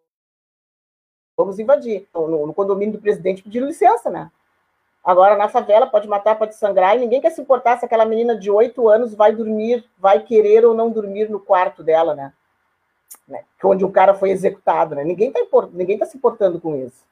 [1.36, 2.06] vamos invadir.
[2.14, 4.30] No, no condomínio do presidente pediram licença, né?
[5.06, 8.36] Agora, na favela, pode matar, pode sangrar, e ninguém quer se importar se aquela menina
[8.36, 12.32] de oito anos vai dormir, vai querer ou não dormir no quarto dela, né?
[13.28, 13.44] né?
[13.62, 15.04] Onde o cara foi executado, né?
[15.04, 15.70] Ninguém tá, import...
[15.72, 17.06] ninguém tá se importando com isso.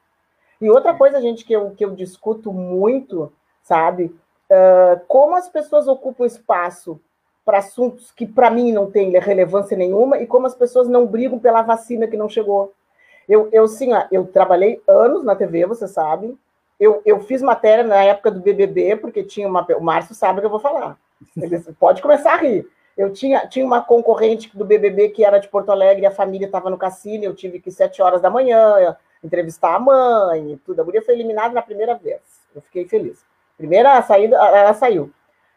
[0.60, 4.06] E outra coisa, gente, que eu, que eu discuto muito, sabe?
[4.50, 7.00] Uh, como as pessoas ocupam espaço
[7.44, 11.38] para assuntos que para mim não têm relevância nenhuma e como as pessoas não brigam
[11.38, 12.72] pela vacina que não chegou.
[13.28, 16.36] Eu, eu sim, eu trabalhei anos na TV, você sabe.
[16.78, 19.66] Eu, eu fiz matéria na época do BBB, porque tinha uma.
[19.76, 20.98] O Márcio sabe que eu vou falar.
[21.36, 22.68] Ele pode começar a rir.
[22.96, 26.70] Eu tinha, tinha uma concorrente do BBB que era de Porto Alegre, a família estava
[26.70, 30.80] no Cassino, eu tive que sete horas da manhã entrevistar a mãe e tudo.
[30.80, 32.20] A mulher foi eliminada na primeira vez.
[32.54, 33.24] Eu fiquei feliz.
[33.56, 35.10] Primeira saída, ela saiu.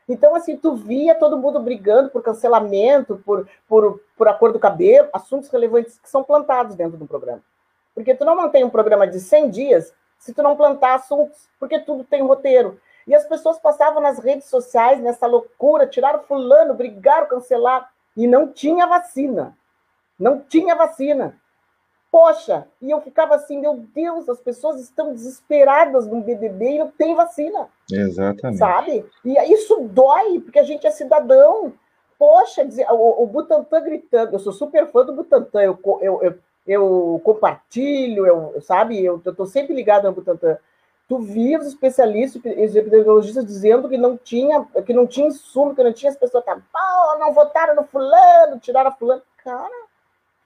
[0.07, 5.09] Então, assim, tu via todo mundo brigando por cancelamento, por, por, por acordo do cabelo,
[5.11, 7.41] assuntos relevantes que são plantados dentro do programa.
[7.93, 11.79] Porque tu não mantém um programa de 100 dias se tu não plantar assuntos, porque
[11.79, 12.79] tudo tem roteiro.
[13.07, 18.51] E as pessoas passavam nas redes sociais nessa loucura, tiraram fulano, brigaram, cancelaram, e não
[18.51, 19.55] tinha vacina.
[20.19, 21.39] Não tinha vacina.
[22.11, 26.89] Poxa, e eu ficava assim, meu Deus, as pessoas estão desesperadas no BBB e não
[26.89, 27.69] tem vacina.
[27.91, 28.57] Exatamente.
[28.57, 29.05] Sabe?
[29.23, 31.73] E isso dói, porque a gente é cidadão.
[32.17, 37.21] poxa, o, o Butantan gritando, eu sou super fã do Butantan, eu, eu, eu, eu
[37.23, 40.57] compartilho, eu, sabe, eu estou sempre ligado no Butantan.
[41.07, 45.81] Tu via os especialistas, os epidemiologistas dizendo que não tinha, que não tinha insumo, que
[45.81, 49.21] não tinha as pessoas que oh, não votaram no fulano, tiraram fulano.
[49.37, 49.85] Cara,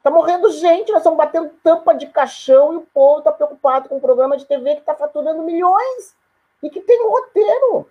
[0.03, 3.97] tá morrendo gente, nós estamos batendo tampa de caixão e o povo está preocupado com
[3.97, 6.15] um programa de TV que está faturando milhões
[6.61, 7.89] e que tem um roteiro.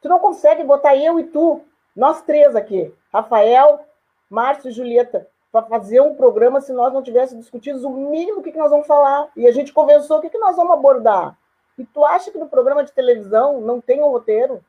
[0.00, 1.62] Tu não consegue botar eu e tu,
[1.96, 3.84] nós três aqui, Rafael,
[4.30, 8.42] Márcio e Julieta, para fazer um programa se nós não tivéssemos discutido o mínimo o
[8.42, 9.28] que, que nós vamos falar.
[9.36, 11.36] E a gente conversou o que, que nós vamos abordar.
[11.78, 14.64] E tu acha que no programa de televisão não tem um roteiro?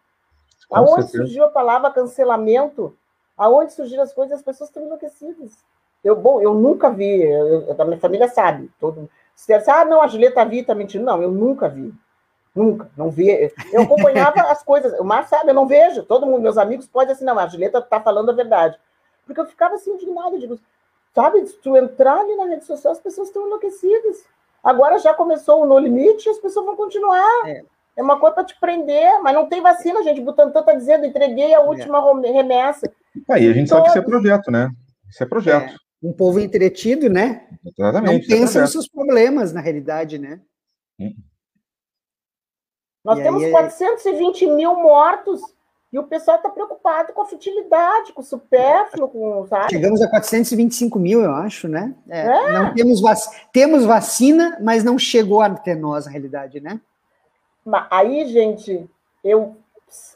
[0.68, 1.18] Com Aonde certeza.
[1.18, 2.96] surgiu a palavra cancelamento?
[3.38, 5.52] Aonde surgiram as coisas, as pessoas estão enlouquecidas.
[6.04, 8.70] Eu, bom, eu nunca vi, eu, a minha família sabe.
[8.80, 11.06] Todo, se você ah, não, a Julieta vi, tá mentindo.
[11.06, 11.94] Não, eu nunca vi.
[12.54, 13.30] Nunca, não vi.
[13.72, 14.98] Eu acompanhava as coisas.
[15.00, 16.04] O Mar sabe, eu não vejo.
[16.04, 18.78] Todo mundo, meus amigos, pode assim, não, a Julieta tá falando a verdade.
[19.26, 20.60] Porque eu ficava assim, indignada, digo,
[21.14, 24.26] sabe, se tu entrar ali na rede social, as pessoas estão enlouquecidas.
[24.64, 27.48] Agora já começou o No Limite, as pessoas vão continuar.
[27.48, 27.64] É,
[27.98, 30.22] é uma coisa para te prender, mas não tem vacina, gente.
[30.22, 32.32] O Butantan está dizendo, entreguei a última é.
[32.32, 32.92] remessa.
[33.30, 34.70] Aí a gente sabe que isso é projeto, né?
[35.10, 35.74] Isso é projeto.
[35.74, 37.48] É, um povo entretido, né?
[37.66, 38.28] Exatamente.
[38.28, 40.42] Não é pensa nos seus problemas, na realidade, né?
[41.00, 41.14] Hum.
[43.04, 45.42] Nós e temos aí, 420 mil mortos
[45.94, 49.70] e o pessoal está preocupado com a futilidade, com o supérfluo, com, sabe?
[49.70, 51.94] Chegamos a 425 mil, eu acho, né?
[52.10, 52.52] É, é.
[52.52, 53.20] Não temos, vac...
[53.54, 56.82] temos vacina, mas não chegou até nós, na realidade, né?
[57.92, 58.90] Aí, gente,
[59.24, 59.56] eu,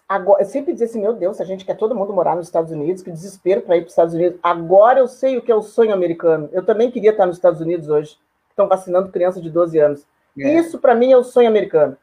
[0.10, 2.72] agora, eu sempre dizia assim, meu Deus, a gente quer todo mundo morar nos Estados
[2.72, 4.40] Unidos, que desespero para ir para os Estados Unidos.
[4.42, 6.50] Agora eu sei o que é o sonho americano.
[6.52, 8.18] Eu também queria estar nos Estados Unidos hoje.
[8.50, 10.08] Estão vacinando crianças de 12 anos.
[10.40, 10.56] É.
[10.56, 11.96] Isso, para mim, é o sonho americano,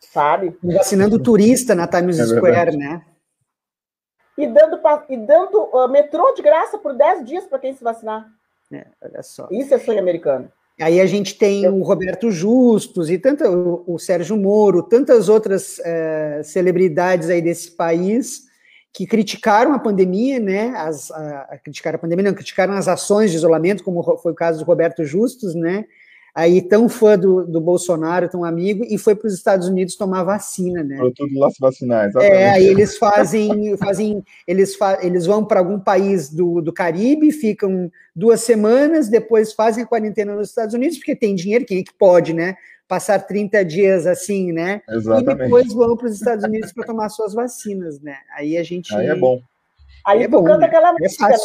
[0.00, 0.58] sabe?
[0.60, 3.02] Vacinando turista na Times é Square, né?
[4.42, 8.28] E dando, e dando uh, metrô de graça por 10 dias para quem se vacinar.
[8.72, 9.48] É, olha só.
[9.50, 10.50] Isso é sonho americano.
[10.80, 11.74] Aí a gente tem Eu...
[11.76, 17.72] o Roberto Justus e tanto o, o Sérgio Moro, tantas outras uh, celebridades aí desse
[17.72, 18.48] país
[18.92, 20.72] que criticaram a pandemia, né?
[20.76, 24.34] As, a, a criticaram a pandemia, não, criticaram as ações de isolamento, como foi o
[24.34, 25.84] caso do Roberto Justus, né?
[26.34, 30.22] Aí tão fã do, do Bolsonaro, tão amigo, e foi para os Estados Unidos tomar
[30.22, 30.96] vacina, né?
[30.96, 32.36] Foi tudo lá se vacinar, exatamente.
[32.36, 37.32] É, aí eles fazem, fazem eles, fa eles vão para algum país do, do Caribe,
[37.32, 41.82] ficam duas semanas, depois fazem a quarentena nos Estados Unidos, porque tem dinheiro, quem é
[41.82, 42.56] que pode, né?
[42.86, 44.82] Passar 30 dias assim, né?
[44.88, 45.30] Exatamente.
[45.30, 48.16] E depois vão para os Estados Unidos para tomar suas vacinas, né?
[48.36, 48.94] Aí a gente.
[48.94, 49.40] Aí é bom.
[50.04, 50.66] Aí é bom, canta né?
[50.66, 51.36] aquela é música, né?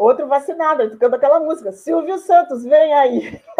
[0.00, 1.72] Outro vacinado, ele canta aquela música.
[1.72, 3.38] Silvio Santos, vem aí.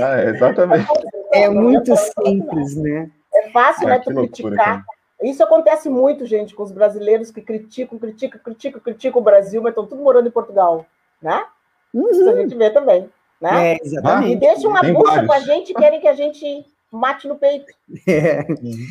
[0.00, 0.88] ah, exatamente.
[1.30, 3.10] É muito simples, né?
[3.34, 4.82] É fácil, ah, né, tu criticar.
[5.22, 9.72] Isso acontece muito, gente, com os brasileiros que criticam, criticam, criticam, criticam o Brasil, mas
[9.72, 10.86] estão tudo morando em Portugal,
[11.20, 11.44] né?
[11.92, 12.10] Uhum.
[12.10, 13.06] Isso a gente vê também,
[13.38, 13.74] né?
[13.74, 14.32] É, exatamente.
[14.32, 17.70] E deixam uma bucha com a gente, querem que a gente mate no peito.
[18.08, 18.46] É.
[18.48, 18.86] Uhum.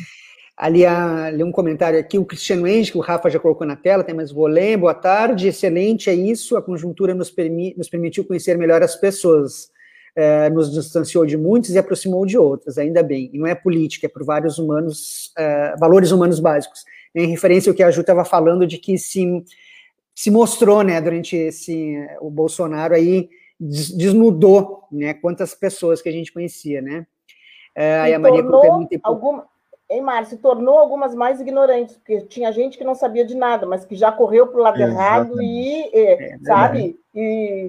[0.60, 0.82] Ali,
[1.42, 4.30] um comentário aqui, o Cristiano Enge, que o Rafa já colocou na tela, tem mais
[4.30, 4.76] vou ler.
[4.76, 6.54] Boa tarde, excelente, é isso.
[6.54, 9.70] A conjuntura nos, permi nos permitiu conhecer melhor as pessoas,
[10.14, 13.30] é, nos distanciou de muitos e aproximou de outras, ainda bem.
[13.32, 16.84] E não é política, é por vários humanos, é, valores humanos básicos.
[17.14, 19.42] Em referência ao que a Ju estava falando de que se,
[20.14, 26.30] se mostrou, né, durante esse, o Bolsonaro aí, desnudou, né, quantas pessoas que a gente
[26.30, 27.06] conhecia, né.
[27.74, 29.48] É, aí a Maria colocou alguma
[29.90, 33.84] em Márcio, tornou algumas mais ignorantes, porque tinha gente que não sabia de nada, mas
[33.84, 35.00] que já correu para o lado Exatamente.
[35.00, 37.00] errado e, é, sabe?
[37.12, 37.68] E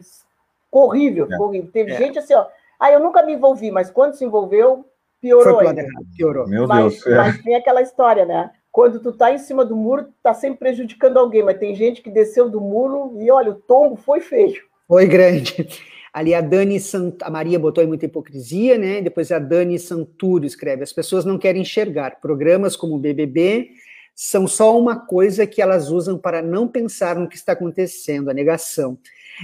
[0.71, 1.37] horrível, é.
[1.39, 1.71] horrível.
[1.71, 1.97] Teve é.
[1.97, 2.45] gente assim, ó,
[2.79, 4.85] ah, eu nunca me envolvi, mas quando se envolveu,
[5.19, 5.55] piorou.
[5.55, 5.81] Foi ainda.
[5.81, 6.47] Errado, piorou.
[6.47, 7.07] Meu mas, Deus.
[7.07, 7.15] É.
[7.15, 8.51] Mas tem aquela história, né?
[8.71, 12.09] Quando tu tá em cima do muro, tá sempre prejudicando alguém, mas tem gente que
[12.09, 14.61] desceu do muro e olha, o tombo foi feio.
[14.87, 15.67] Foi grande.
[16.13, 17.15] Ali a Dani Sant...
[17.21, 19.01] a Maria botou aí muita hipocrisia, né?
[19.01, 22.19] Depois a Dani Santuro escreve: as pessoas não querem enxergar.
[22.19, 23.71] Programas como o BBB
[24.13, 28.33] são só uma coisa que elas usam para não pensar no que está acontecendo, a
[28.33, 28.97] negação.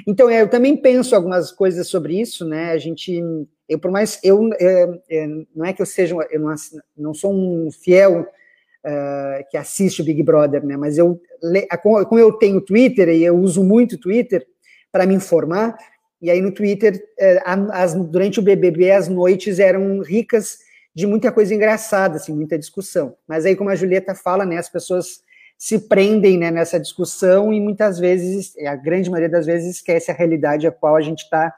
[0.06, 2.71] Então, é, eu também penso algumas coisas sobre isso, né?
[2.71, 3.23] A gente,
[3.67, 6.53] eu por mais, eu é, é, não é que eu seja, eu não,
[6.97, 10.77] não sou um fiel uh, que assiste o Big Brother, né?
[10.77, 11.19] Mas eu,
[11.82, 14.45] como eu tenho Twitter e eu uso muito Twitter
[14.91, 15.75] para me informar,
[16.21, 20.60] e aí no Twitter, é, as, durante o BBB, as noites eram ricas
[20.93, 23.15] de muita coisa engraçada, assim, muita discussão.
[23.27, 25.21] Mas aí, como a Julieta fala, né, as pessoas
[25.56, 30.13] se prendem né, nessa discussão e muitas vezes, a grande maioria das vezes, esquece a
[30.13, 31.53] realidade a qual a gente está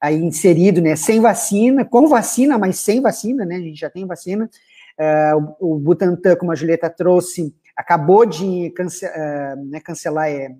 [0.00, 4.06] aí inserido, né, sem vacina, com vacina, mas sem vacina, né, a gente já tem
[4.06, 4.48] vacina.
[4.96, 10.50] Uh, o, Butantan, como a Julieta trouxe, acabou de cance, uh, né, cancelar, é,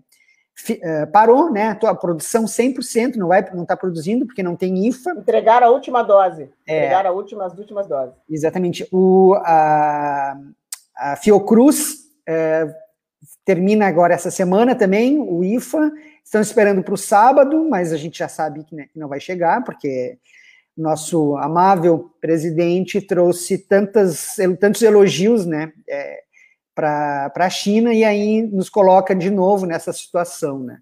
[1.12, 5.12] parou, né, a produção 100%, não vai, não está produzindo porque não tem IFA.
[5.12, 8.14] Entregaram a última dose, é, entregaram a última, as últimas doses.
[8.28, 8.86] Exatamente.
[8.92, 10.36] O, a,
[10.96, 12.74] a Fiocruz uh,
[13.44, 15.90] termina agora essa semana também, o IFA,
[16.24, 19.20] estão esperando para o sábado, mas a gente já sabe que, né, que não vai
[19.20, 20.18] chegar, porque
[20.76, 26.22] nosso amável presidente trouxe tantas, tantos elogios né, é,
[26.78, 30.60] para a China e aí nos coloca de novo nessa situação.
[30.60, 30.78] Né.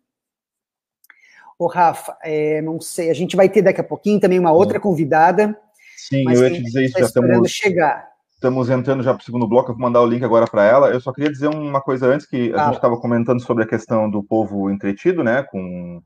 [1.59, 4.79] Ô, Rafa, é, não sei, a gente vai ter daqui a pouquinho também uma outra
[4.79, 5.59] convidada.
[5.97, 8.09] Sim, eu ia te dizer isso, tá já estamos, chegar.
[8.35, 10.91] estamos entrando já para o segundo bloco, eu vou mandar o link agora para ela.
[10.91, 12.65] Eu só queria dizer uma coisa antes, que a ah.
[12.67, 16.03] gente estava comentando sobre a questão do povo entretido, né, com,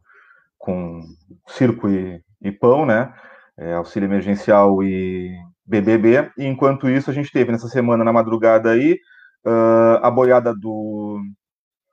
[0.56, 1.00] com
[1.48, 3.12] circo e, e pão, né,
[3.58, 6.30] é, auxílio emergencial e BBB.
[6.38, 8.96] E enquanto isso, a gente teve nessa semana, na madrugada aí,
[9.46, 11.20] uh, a boiada do.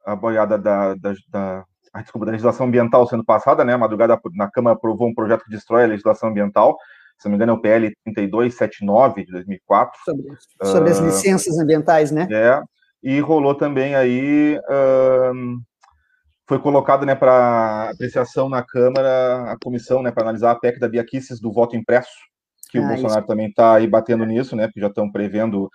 [0.05, 3.73] a boiada da, da, da a, desculpa, da legislação ambiental sendo passada, né?
[3.73, 6.77] A madrugada na Câmara aprovou um projeto que destrói a legislação ambiental.
[7.17, 9.99] Se não me engano, é o PL 3279 de 2004.
[10.05, 10.23] Sobre,
[10.63, 12.27] sobre uh, as licenças ambientais, né?
[12.31, 12.61] É.
[13.01, 15.59] E rolou também aí uh,
[16.47, 20.87] foi colocado né, para apreciação na Câmara a comissão né, para analisar a PEC da
[20.87, 22.09] Bia Kicis do voto impresso,
[22.71, 23.27] que ah, o Bolsonaro isso.
[23.27, 25.69] também está aí batendo nisso, né, porque já estão prevendo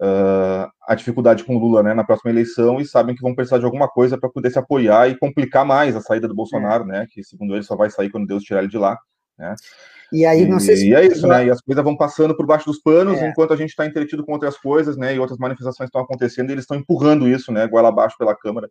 [0.00, 3.58] uh, a dificuldade com o Lula né, na próxima eleição e sabem que vão precisar
[3.58, 6.86] de alguma coisa para poder se apoiar e complicar mais a saída do Bolsonaro, é.
[6.86, 8.98] né, que segundo ele só vai sair quando Deus tirar ele de lá.
[9.38, 9.54] Né.
[10.12, 10.88] E aí, não sei se.
[10.88, 11.46] E é isso, né?
[11.46, 13.28] E as coisas vão passando por baixo dos panos, é.
[13.28, 15.14] enquanto a gente está entretido com outras coisas, né?
[15.14, 17.66] E outras manifestações estão acontecendo, e eles estão empurrando isso, né?
[17.66, 18.70] Goela abaixo pela Câmara.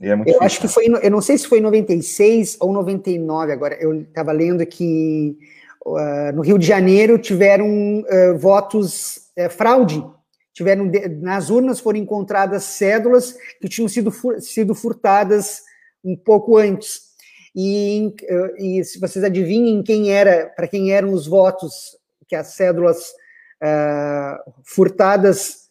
[0.00, 3.52] É eu difícil, acho que foi, eu não sei se foi em 96 ou 99
[3.52, 5.38] agora, eu estava lendo que
[5.86, 10.04] uh, no Rio de Janeiro tiveram uh, votos uh, fraude,
[10.52, 15.62] tiveram nas urnas foram encontradas cédulas que tinham sido, sido furtadas
[16.04, 17.12] um pouco antes.
[17.54, 18.14] E,
[18.58, 23.12] e se vocês adivinhem quem era, para quem eram os votos que as cédulas
[24.64, 25.68] furtadas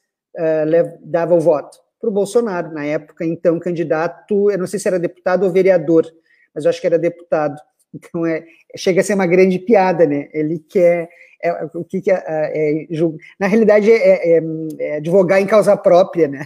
[1.03, 1.81] davam o voto?
[2.01, 6.11] para o Bolsonaro, na época, então, candidato, eu não sei se era deputado ou vereador,
[6.53, 7.61] mas eu acho que era deputado.
[7.93, 10.29] Então, é, chega a ser uma grande piada, né?
[10.33, 11.09] Ele quer.
[11.43, 12.87] É, o que, que é, é, é
[13.39, 14.43] Na realidade, é, é,
[14.79, 16.45] é, advogar em causa própria, né?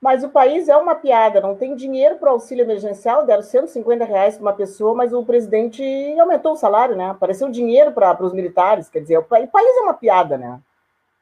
[0.00, 4.04] Mas o país é uma piada, não tem dinheiro para o auxílio emergencial, deram 150
[4.04, 5.82] reais para uma pessoa, mas o presidente
[6.20, 7.10] aumentou o salário, né?
[7.10, 10.60] Apareceu dinheiro para os militares, quer dizer, o, país é uma piada, né?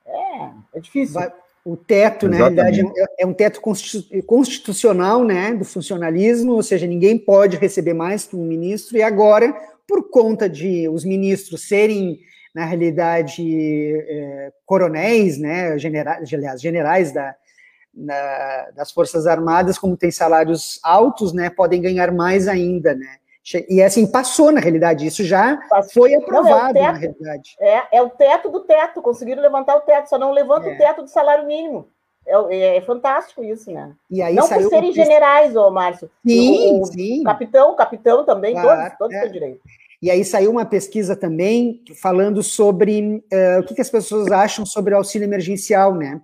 [0.05, 1.15] É, é difícil.
[1.15, 1.33] Vai,
[1.65, 3.61] o teto, na realidade, é, é um teto
[4.27, 9.51] constitucional, né, do funcionalismo, ou seja, ninguém pode receber mais que um ministro, e agora,
[9.89, 12.21] por conta de os ministros serem,
[12.55, 17.35] na realidade, é, coronéis, né, generais, aliás, generais da,
[17.95, 23.17] da, das Forças Armadas, como tem salários altos, né, podem ganhar mais ainda, né,
[23.69, 25.61] e assim, passou na realidade, isso já
[25.93, 27.55] foi aprovado não, é na realidade.
[27.61, 30.75] É, é o teto do teto, conseguiram levantar o teto, só não levanta é.
[30.75, 31.87] o teto do salário mínimo.
[32.27, 33.93] É, é, é, fantástico isso, né?
[34.11, 36.11] E aí não por serem generais, ô Márcio.
[36.27, 37.23] Sim, o, sim.
[37.23, 39.21] Capitão, capitão também, claro, todos, todos é.
[39.21, 39.61] têm direito.
[40.01, 44.65] E aí saiu uma pesquisa também falando sobre uh, o que, que, as pessoas acham
[44.65, 46.21] sobre o auxílio emergencial, né?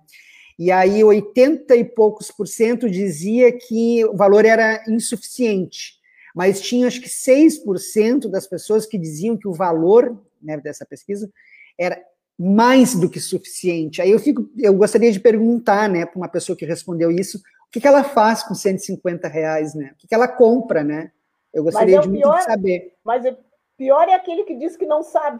[0.57, 6.00] E aí 80 e poucos por cento dizia que o valor era insuficiente
[6.35, 11.31] mas tinha acho que 6% das pessoas que diziam que o valor né, dessa pesquisa
[11.77, 12.01] era
[12.37, 14.01] mais do que suficiente.
[14.01, 17.71] Aí eu fico, eu gostaria de perguntar, né, para uma pessoa que respondeu isso, o
[17.71, 19.91] que, que ela faz com 150 reais, né?
[19.93, 21.11] O que, que ela compra, né?
[21.53, 22.93] Eu gostaria é de pior, saber.
[23.03, 23.37] Mas o
[23.77, 25.39] pior é aquele que diz que não sabe.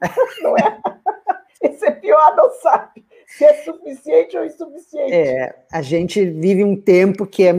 [0.42, 0.80] não é?
[1.62, 5.12] Esse é pior, não sabe se é suficiente ou insuficiente.
[5.12, 7.54] É, a gente vive um tempo que é,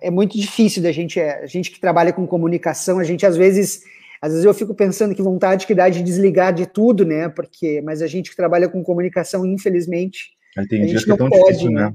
[0.00, 3.82] é muito difícil da gente, a gente que trabalha com comunicação, a gente às vezes,
[4.20, 7.28] às vezes eu fico pensando que vontade que dá de desligar de tudo, né?
[7.28, 10.30] Porque, mas a gente que trabalha com comunicação, infelizmente,
[10.68, 11.86] tem dias que é tão pode, difícil, né?
[11.86, 11.94] né?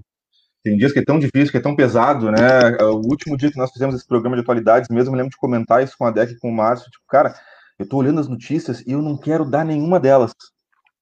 [0.64, 2.76] Tem dias que é tão difícil, que é tão pesado, né?
[2.82, 5.82] O último dia que nós fizemos esse programa de atualidades, mesmo me lembro de comentar
[5.82, 7.34] isso com a Deck e com o Márcio, tipo, cara,
[7.80, 10.34] eu tô olhando as notícias e eu não quero dar nenhuma delas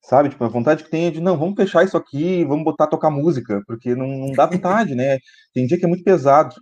[0.07, 0.29] sabe?
[0.29, 3.09] Tipo, a vontade que tem é de, não, vamos fechar isso aqui, vamos botar tocar
[3.09, 5.17] música, porque não, não dá vontade, né?
[5.53, 6.55] Tem dia que é muito pesado.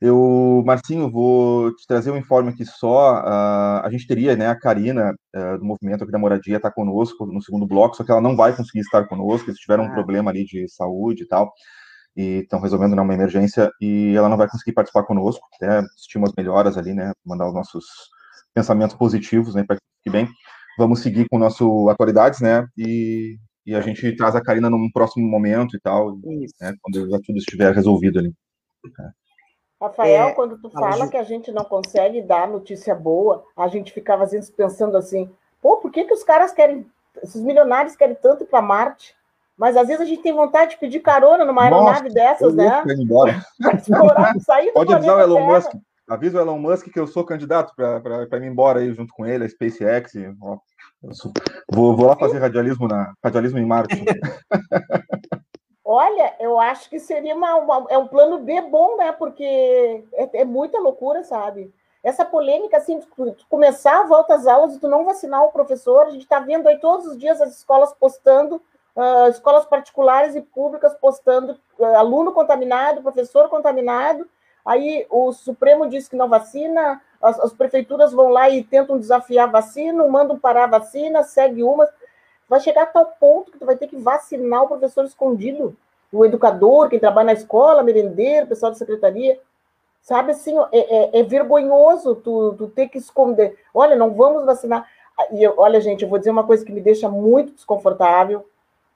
[0.00, 3.20] Eu, Marcinho, vou te trazer um informe aqui só.
[3.20, 7.26] Uh, a gente teria, né, a Karina, uh, do movimento aqui da moradia, está conosco
[7.26, 9.94] no segundo bloco, só que ela não vai conseguir estar conosco, eles tiveram um ah.
[9.94, 11.52] problema ali de saúde e tal,
[12.16, 16.34] e estão resolvendo né, uma emergência, e ela não vai conseguir participar conosco, até as
[16.36, 17.84] melhoras ali, né, mandar os nossos
[18.54, 20.28] pensamentos positivos, né, para que bem
[20.78, 22.66] vamos seguir com o nosso atualidades, né?
[22.76, 26.16] E, e a gente traz a Karina num próximo momento e tal,
[26.60, 28.32] né, quando já tudo estiver resolvido ali.
[29.80, 33.92] Rafael, é, quando tu fala que a gente não consegue dar notícia boa, a gente
[33.92, 35.30] ficava às vezes pensando assim,
[35.62, 36.86] pô, por que, que os caras querem,
[37.22, 39.14] esses milionários querem tanto ir para Marte?
[39.56, 42.82] Mas às vezes a gente tem vontade de pedir carona numa aeronave Nossa, dessas, né?
[42.98, 43.44] Embora.
[43.76, 45.46] explorar, sair Pode avisar o Elon.
[45.46, 45.72] Musk.
[46.10, 49.44] Avisa o Elon Musk que eu sou candidato para ir embora aí junto com ele,
[49.44, 50.12] a SpaceX.
[50.42, 50.58] Ó,
[51.12, 51.32] sou,
[51.70, 53.94] vou, vou lá fazer radialismo, na, radialismo em Marte.
[55.84, 59.12] Olha, eu acho que seria uma, uma, é um plano B bom, né?
[59.12, 61.72] Porque é, é muita loucura, sabe?
[62.02, 63.06] Essa polêmica, assim, de
[63.48, 66.66] começar a volta às aulas e tu não vacinar o professor, a gente está vendo
[66.68, 68.56] aí todos os dias as escolas postando,
[68.96, 74.28] uh, escolas particulares e públicas postando uh, aluno contaminado, professor contaminado,
[74.64, 79.48] aí o Supremo diz que não vacina, as, as, prefeituras vão lá e tentam desafiar
[79.48, 81.88] a vacina, mandam parar a vacina, segue uma.
[82.48, 85.76] Vai chegar a tal ponto que tu vai ter que vacinar o professor escondido,
[86.12, 89.38] o educador, quem trabalha na escola, merendeiro, pessoal da secretaria.
[90.02, 93.58] Sabe assim, é, é, é vergonhoso tu, tu, ter que esconder.
[93.72, 94.88] Olha, não vamos vacinar.
[95.30, 98.46] E eu, olha, gente, eu vou dizer uma coisa que me deixa muito desconfortável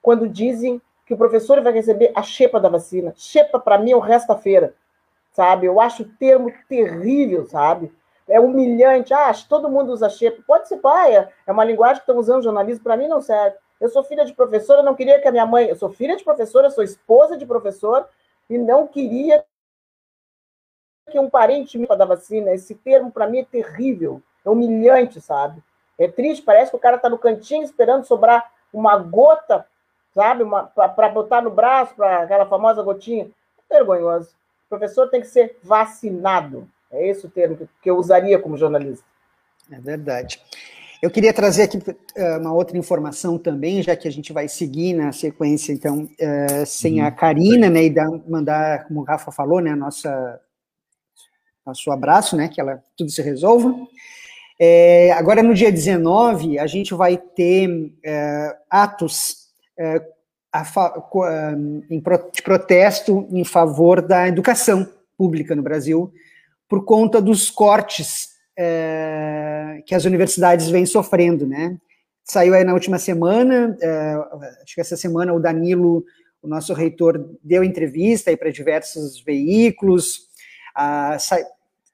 [0.00, 3.12] quando dizem que o professor vai receber a xepa da vacina.
[3.16, 4.74] Xepa, para mim, é o resto-feira,
[5.34, 5.66] sabe?
[5.66, 7.92] Eu acho o termo terrível, sabe?
[8.26, 9.12] É humilhante.
[9.12, 10.42] Ah, todo mundo usa xepa.
[10.46, 13.58] Pode ser paia, é uma linguagem que estão usando jornalismo, para mim não serve.
[13.80, 15.68] Eu sou filha de professora, não queria que a minha mãe.
[15.68, 18.08] Eu sou filha de professora, sou esposa de professor,
[18.48, 19.44] e não queria
[21.10, 22.52] que um parente me da vacina.
[22.52, 24.22] Esse termo, para mim, é terrível.
[24.44, 25.62] É humilhante, sabe?
[25.98, 29.66] É triste, parece que o cara está no cantinho esperando sobrar uma gota,
[30.12, 30.44] sabe?
[30.74, 33.30] Para botar no braço, para aquela famosa gotinha.
[33.68, 34.34] Vergonhoso.
[34.66, 36.68] O professor tem que ser vacinado.
[36.90, 39.04] É esse o termo que eu usaria como jornalista.
[39.70, 40.40] É verdade.
[41.02, 44.94] Eu queria trazer aqui uh, uma outra informação também, já que a gente vai seguir
[44.94, 47.06] na sequência, então, uh, sem uhum.
[47.06, 50.40] a Karina, né, e dar, mandar, como o Rafa falou, né, a nossa
[51.66, 53.74] nosso abraço, né, que ela tudo se resolva.
[54.58, 59.48] É, agora, no dia 19, a gente vai ter é, atos
[59.78, 60.00] é,
[62.32, 66.12] de protesto em favor da educação pública no Brasil,
[66.68, 71.76] por conta dos cortes é, que as universidades vêm sofrendo, né?
[72.24, 74.14] Saiu aí na última semana, é,
[74.62, 76.04] acho que essa semana o Danilo,
[76.40, 80.28] o nosso reitor, deu entrevista para diversos veículos,
[80.74, 81.16] a,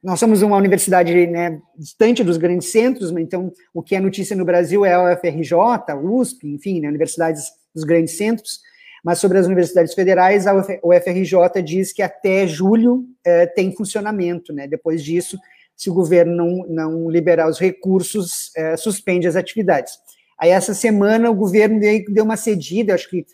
[0.03, 4.45] nós somos uma universidade né, distante dos grandes centros, então o que é notícia no
[4.45, 5.53] Brasil é a UFRJ,
[5.89, 8.61] a USP, enfim, né, universidades dos grandes centros,
[9.05, 14.69] mas sobre as universidades federais, a UFRJ diz que até julho é, tem funcionamento, né?
[14.69, 15.39] Depois disso,
[15.75, 19.95] se o governo não, não liberar os recursos, é, suspende as atividades.
[20.39, 23.25] Aí, essa semana, o governo deu uma cedida, acho que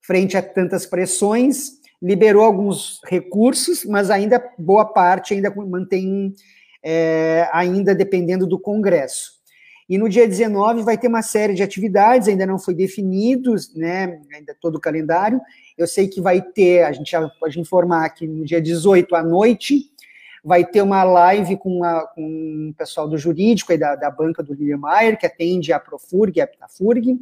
[0.00, 1.72] frente a tantas pressões,
[2.02, 6.34] liberou alguns recursos, mas ainda boa parte ainda mantém,
[6.82, 9.32] é, ainda dependendo do Congresso.
[9.88, 14.20] E no dia 19 vai ter uma série de atividades, ainda não foi definido, né,
[14.34, 15.40] ainda todo o calendário.
[15.76, 19.22] Eu sei que vai ter, a gente já pode informar que no dia 18 à
[19.22, 19.90] noite
[20.44, 24.42] vai ter uma live com, a, com o pessoal do jurídico e da, da banca
[24.42, 27.18] do Lilian Mayer, que atende a Profurg a Pitafurg,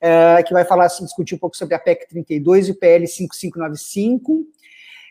[0.00, 4.46] é, que vai falar, discutir um pouco sobre a PEC 32 e o PL 5595,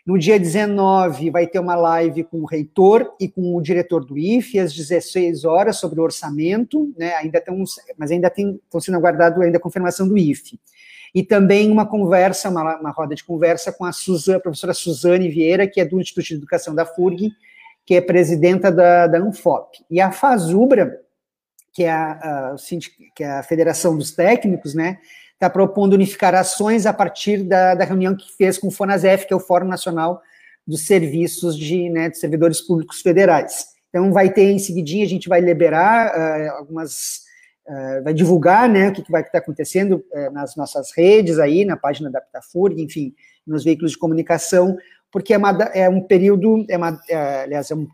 [0.06, 4.16] no dia 19, vai ter uma live com o reitor e com o diretor do
[4.16, 7.16] IFE, às 16 horas, sobre o orçamento, né?
[7.16, 10.60] Ainda tem uns, mas ainda estão sendo aguardado ainda a confirmação do IFE.
[11.12, 15.28] E também uma conversa, uma, uma roda de conversa com a, Suzana, a professora Suzane
[15.28, 17.32] Vieira, que é do Instituto de Educação da FURG,
[17.84, 19.18] que é presidenta da, da.
[19.90, 21.00] E a Fazubra,
[21.72, 22.56] que é a, a,
[23.12, 24.98] que é a Federação dos Técnicos, né?
[25.36, 29.34] Está propondo unificar ações a partir da, da, reunião que fez com o FONASEF, que
[29.34, 30.22] é o Fórum Nacional
[30.66, 33.66] dos Serviços de, né, de Servidores Públicos Federais.
[33.90, 37.20] Então, vai ter em seguidinha, a gente vai liberar uh, algumas,
[37.66, 41.64] uh, vai divulgar né, o que, que vai estar acontecendo uh, nas nossas redes aí,
[41.64, 43.14] na página da Pitafurg, enfim,
[43.46, 44.76] nos veículos de comunicação,
[45.12, 47.86] porque é, uma, é um período, é uma, é, aliás, é um,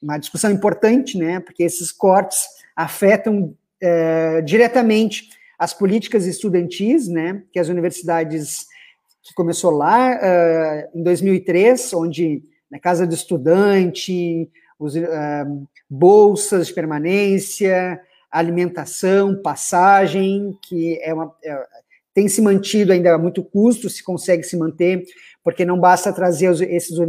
[0.00, 3.54] uma discussão importante, né, porque esses cortes afetam
[4.44, 5.28] diretamente
[5.58, 8.66] as políticas estudantis, né, que as universidades
[9.22, 14.48] que começou lá uh, em 2003, onde na casa do estudante,
[14.78, 18.00] os, uh, bolsas de permanência,
[18.30, 21.66] alimentação, passagem, que é uma, é,
[22.12, 25.04] tem se mantido ainda a muito custo, se consegue se manter,
[25.42, 27.04] porque não basta trazer os, esses uh,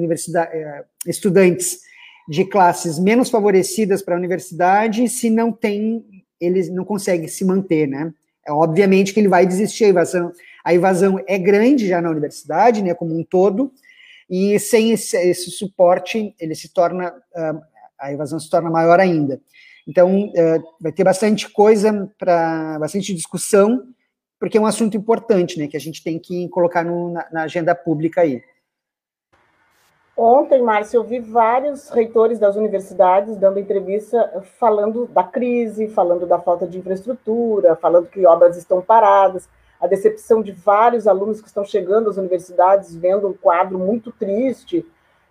[1.05, 1.81] estudantes
[2.29, 6.05] de classes menos favorecidas para a universidade se não tem,
[6.39, 8.13] eles não conseguem se manter, né?
[8.47, 9.85] É obviamente que ele vai desistir.
[9.85, 10.31] A evasão,
[10.63, 13.71] a evasão é grande já na universidade, né, como um todo,
[14.29, 17.61] e sem esse, esse suporte, ele se torna, uh,
[17.99, 19.41] a evasão se torna maior ainda.
[19.87, 23.83] Então, uh, vai ter bastante coisa para, bastante discussão,
[24.39, 27.43] porque é um assunto importante, né, que a gente tem que colocar no, na, na
[27.43, 28.41] agenda pública aí.
[30.19, 36.39] Ontem, Márcio, eu vi vários reitores das universidades dando entrevista falando da crise, falando da
[36.39, 39.47] falta de infraestrutura, falando que obras estão paradas,
[39.79, 44.83] a decepção de vários alunos que estão chegando às universidades vendo um quadro muito triste.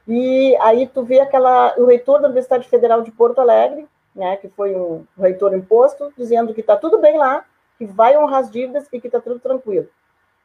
[0.07, 4.49] E aí tu vê aquela o reitor da Universidade Federal de Porto Alegre, né, que
[4.49, 7.45] foi um reitor imposto, dizendo que está tudo bem lá,
[7.77, 9.89] que vai honrar as dívidas e que está tudo tranquilo.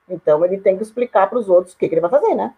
[0.10, 2.56] Então ele tem que explicar para os outros o que, que ele vai fazer, né?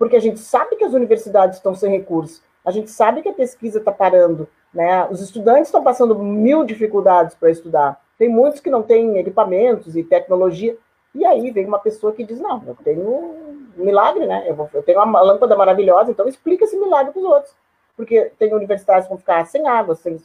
[0.00, 3.34] Porque a gente sabe que as universidades estão sem recursos, a gente sabe que a
[3.34, 5.06] pesquisa está parando, né?
[5.10, 8.00] Os estudantes estão passando mil dificuldades para estudar.
[8.16, 10.74] Tem muitos que não têm equipamentos e tecnologia.
[11.14, 14.44] E aí vem uma pessoa que diz: Não, eu tenho um milagre, né?
[14.48, 17.54] Eu, vou, eu tenho uma lâmpada maravilhosa, então explica esse milagre para os outros.
[17.94, 20.16] Porque tem universidades que vão ficar sem água, sem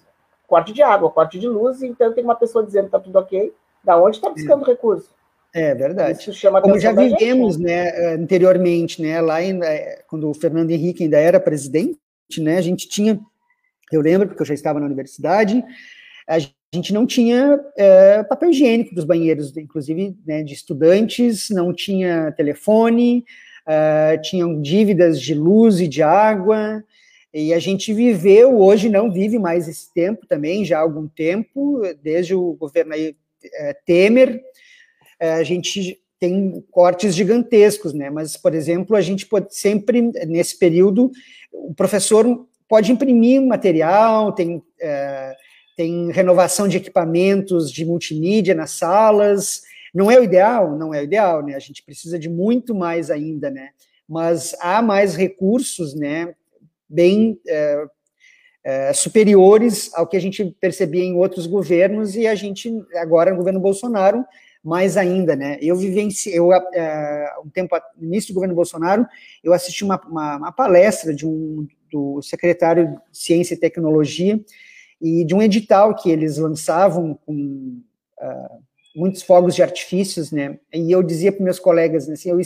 [0.48, 3.54] corte de água, corte de luz, então tem uma pessoa dizendo que está tudo ok.
[3.84, 5.14] Da onde está buscando recurso?
[5.58, 6.20] É verdade.
[6.20, 7.90] Isso chama Como já vivemos, né?
[7.90, 11.98] né, anteriormente, né, lá em, é, quando o Fernando Henrique ainda era presidente,
[12.40, 13.18] né, a gente tinha,
[13.90, 15.64] eu lembro porque eu já estava na universidade,
[16.28, 16.40] a
[16.74, 23.24] gente não tinha é, papel higiênico dos banheiros, inclusive né, de estudantes, não tinha telefone,
[23.66, 26.84] é, tinham dívidas de luz e de água,
[27.34, 31.82] e a gente viveu, hoje não vive mais esse tempo também, já há algum tempo,
[32.04, 33.16] desde o governo aí,
[33.54, 34.42] é, Temer, é,
[35.20, 38.10] a gente tem cortes gigantescos, né?
[38.10, 41.12] Mas, por exemplo, a gente pode sempre, nesse período,
[41.52, 45.36] o professor pode imprimir material, tem, é,
[45.76, 49.62] tem renovação de equipamentos de multimídia nas salas.
[49.94, 50.78] Não é o ideal?
[50.78, 51.56] Não é o ideal, né?
[51.56, 53.70] A gente precisa de muito mais ainda, né?
[54.08, 56.34] Mas há mais recursos, né?
[56.88, 57.86] Bem é,
[58.64, 63.38] é, superiores ao que a gente percebia em outros governos e a gente, agora no
[63.38, 64.26] governo Bolsonaro,
[64.66, 65.60] mais ainda, né?
[65.62, 69.06] Eu vivenci, eu é, um tempo no início do governo Bolsonaro,
[69.44, 74.40] eu assisti uma, uma, uma, palestra de um do secretário de Ciência e Tecnologia
[75.00, 77.80] e de um edital que eles lançavam com
[78.20, 78.64] uh,
[78.96, 80.58] muitos fogos de artifícios, né?
[80.74, 82.40] E eu dizia para meus colegas, assim, eu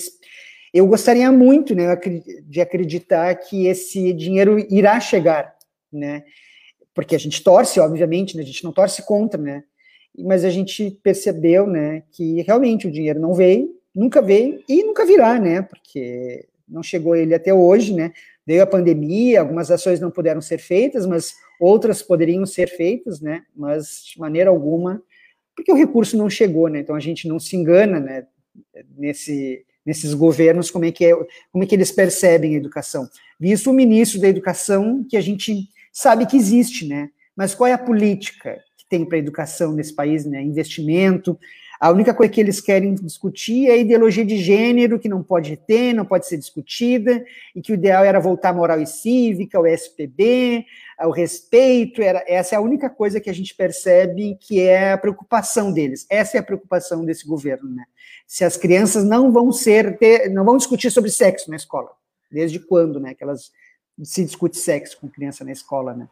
[0.72, 1.95] eu gostaria muito, né,
[2.43, 5.55] de acreditar que esse dinheiro irá chegar,
[5.91, 6.24] né?
[6.93, 8.43] Porque a gente torce, obviamente, né?
[8.43, 9.63] a gente não torce contra, né?
[10.24, 15.05] Mas a gente percebeu, né, que realmente o dinheiro não veio, nunca veio e nunca
[15.05, 18.11] virá, né, porque não chegou ele até hoje, né,
[18.45, 23.43] veio a pandemia, algumas ações não puderam ser feitas, mas outras poderiam ser feitas, né,
[23.55, 25.01] mas de maneira alguma,
[25.55, 28.26] porque o recurso não chegou, né, então a gente não se engana, né,
[28.97, 31.13] nesse, nesses governos, como é que é,
[31.51, 33.07] como é que eles percebem a educação.
[33.39, 37.74] Visto o ministro da educação, que a gente sabe que existe, né, mas qual é
[37.74, 38.57] a política?
[38.89, 40.41] Tem para a educação nesse país, né?
[40.41, 41.39] Investimento.
[41.79, 45.55] A única coisa que eles querem discutir é a ideologia de gênero, que não pode
[45.55, 47.23] ter, não pode ser discutida,
[47.55, 50.65] e que o ideal era voltar à moral e cívica, o SPB,
[50.99, 54.97] o respeito, era, essa é a única coisa que a gente percebe que é a
[54.97, 56.05] preocupação deles.
[56.09, 57.85] Essa é a preocupação desse governo, né?
[58.27, 61.91] Se as crianças não vão ser, ter, não vão discutir sobre sexo na escola.
[62.29, 63.13] Desde quando, né?
[63.13, 63.53] Que elas
[64.03, 66.09] se discute sexo com criança na escola, né?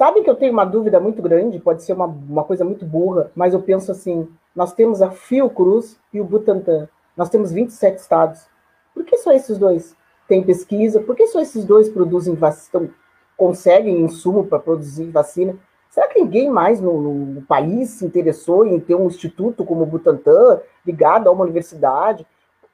[0.00, 3.30] Sabe que eu tenho uma dúvida muito grande, pode ser uma, uma coisa muito burra,
[3.36, 4.26] mas eu penso assim:
[4.56, 6.88] nós temos a Fiocruz e o Butantan.
[7.14, 8.48] Nós temos 27 estados.
[8.94, 9.94] Por que só esses dois
[10.26, 11.00] têm pesquisa?
[11.00, 12.88] Por que só esses dois produzem vacina,
[13.36, 15.54] conseguem insumo para produzir vacina?
[15.90, 19.86] Será que ninguém mais no, no, país se interessou em ter um instituto como o
[19.86, 22.26] Butantan, ligado a uma universidade?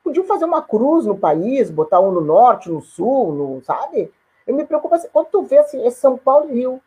[0.04, 4.12] Podiam fazer uma cruz no país, botar um no norte, no sul, no, sabe?
[4.46, 6.80] Eu me preocupo assim, quando tu vê assim, é São Paulo e Rio.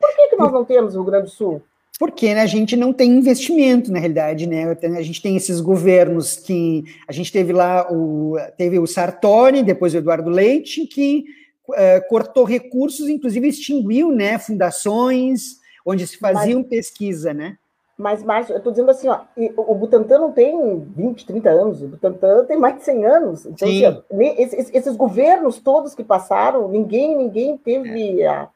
[0.00, 1.62] Por que, que nós não temos o Rio Grande do Sul?
[1.98, 4.74] Porque né, a gente não tem investimento, na realidade, né?
[4.96, 9.92] A gente tem esses governos que a gente teve lá o teve o Sartori, depois
[9.92, 11.24] o Eduardo Leite, que
[11.68, 17.58] uh, cortou recursos, inclusive extinguiu, né, fundações onde se faziam mas, pesquisa, né?
[17.98, 19.20] Mas, Márcio, eu estou dizendo assim, ó,
[19.58, 23.44] o Butantan não tem 20, 30 anos, o Butantan tem mais de 100 anos.
[23.44, 28.48] Então, assim, esses, esses, governos todos que passaram, ninguém, ninguém teve a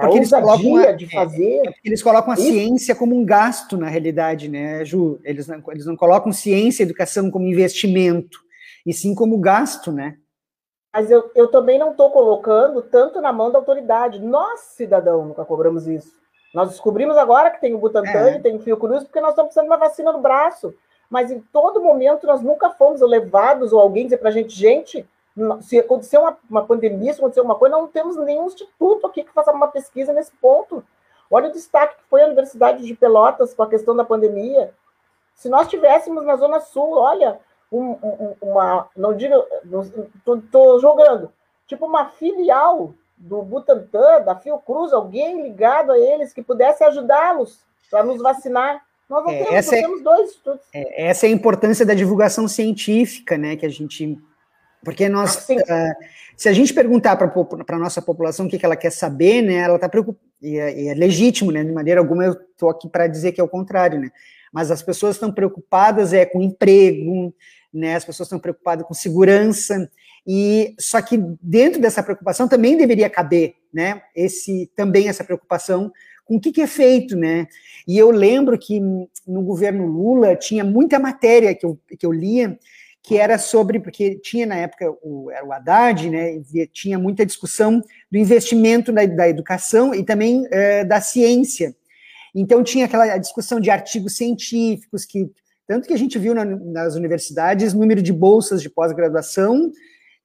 [0.00, 1.66] porque eles colocam a, de fazer.
[1.66, 2.44] É, eles colocam a isso.
[2.44, 5.20] ciência como um gasto, na realidade, né, Ju?
[5.24, 8.38] Eles não, eles não colocam ciência e educação como investimento,
[8.86, 10.16] e sim como gasto, né?
[10.92, 14.20] Mas eu, eu também não estou colocando tanto na mão da autoridade.
[14.20, 16.12] Nós, cidadão, nunca cobramos isso.
[16.54, 18.36] Nós descobrimos agora que tem o Butantan é.
[18.36, 20.74] e tem o Fiocruz, porque nós estamos precisando de uma vacina no braço.
[21.10, 25.06] Mas em todo momento nós nunca fomos levados, ou alguém dizer para a gente, gente,
[25.60, 29.32] se acontecer uma, uma pandemia, se acontecer uma coisa, não temos nenhum instituto aqui que
[29.32, 30.84] faça uma pesquisa nesse ponto.
[31.30, 34.72] Olha o destaque que foi a Universidade de Pelotas com a questão da pandemia.
[35.34, 37.38] Se nós tivéssemos na Zona Sul, olha,
[37.70, 39.34] um, um, uma, não digo,
[40.26, 41.30] estou jogando,
[41.66, 47.60] tipo uma filial do Butantan, da Fiocruz, alguém ligado a eles que pudesse ajudá-los
[47.90, 48.82] para nos vacinar.
[49.08, 50.66] Nós não é, temos, essa nós é, temos dois estudos.
[50.72, 54.18] É, essa é a importância da divulgação científica, né, que a gente...
[54.84, 55.94] Porque nós, uh,
[56.36, 59.54] se a gente perguntar para a nossa população o que, que ela quer saber, né,
[59.54, 62.88] ela está preocupada, e é, e é legítimo, né, de maneira alguma eu estou aqui
[62.88, 64.10] para dizer que é o contrário, né,
[64.52, 67.34] mas as pessoas estão preocupadas é com emprego,
[67.74, 69.90] né, as pessoas estão preocupadas com segurança,
[70.24, 75.92] e só que dentro dessa preocupação também deveria caber, né, esse também essa preocupação
[76.24, 77.46] com o que, que, é feito, né?
[77.86, 78.78] E eu lembro que
[79.26, 82.58] no governo Lula tinha muita matéria que eu, que eu lia
[83.08, 86.42] que era sobre, porque tinha na época o, era o Haddad, né?
[86.70, 87.82] Tinha muita discussão
[88.12, 91.74] do investimento da, da educação e também é, da ciência.
[92.34, 95.26] Então tinha aquela discussão de artigos científicos que
[95.66, 99.72] tanto que a gente viu na, nas universidades número de bolsas de pós-graduação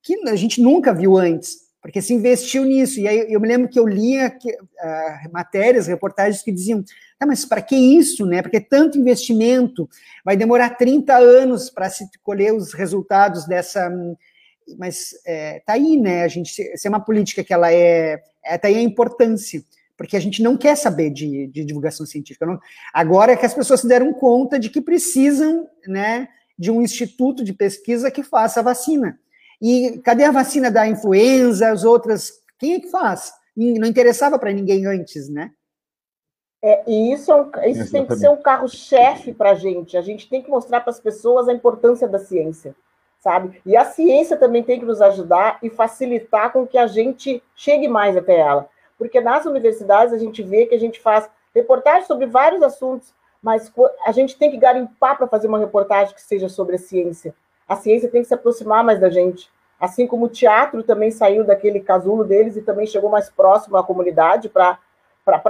[0.01, 2.97] que a gente nunca viu antes, porque se investiu nisso.
[3.01, 6.81] E aí eu me lembro que eu lia que, uh, matérias, reportagens que diziam:
[7.19, 8.41] ah, mas para que isso, né?
[8.41, 9.87] Porque tanto investimento,
[10.23, 13.91] vai demorar 30 anos para se colher os resultados dessa.
[14.79, 16.23] Mas é, tá aí, né?
[16.23, 19.61] A gente, se é uma política que ela é, é tá aí a importância
[19.95, 22.47] porque a gente não quer saber de, de divulgação científica.
[22.47, 22.59] Não.
[22.91, 26.27] Agora é que as pessoas se deram conta de que precisam né,
[26.57, 29.19] de um instituto de pesquisa que faça a vacina.
[29.61, 32.31] E cadê a vacina da influenza, as outras?
[32.59, 33.33] Quem é que faz?
[33.55, 35.51] Não interessava para ninguém antes, né?
[36.65, 39.97] É, e isso, é um, isso tem que ser um carro-chefe para a gente.
[39.97, 42.73] A gente tem que mostrar para as pessoas a importância da ciência,
[43.19, 43.61] sabe?
[43.65, 47.89] E a ciência também tem que nos ajudar e facilitar com que a gente chegue
[47.89, 48.69] mais até ela.
[48.97, 53.69] Porque nas universidades a gente vê que a gente faz reportagens sobre vários assuntos, mas
[54.05, 57.35] a gente tem que garimpar para fazer uma reportagem que seja sobre a ciência.
[57.67, 59.49] A ciência tem que se aproximar mais da gente.
[59.79, 63.83] Assim como o teatro também saiu daquele casulo deles e também chegou mais próximo à
[63.83, 64.79] comunidade para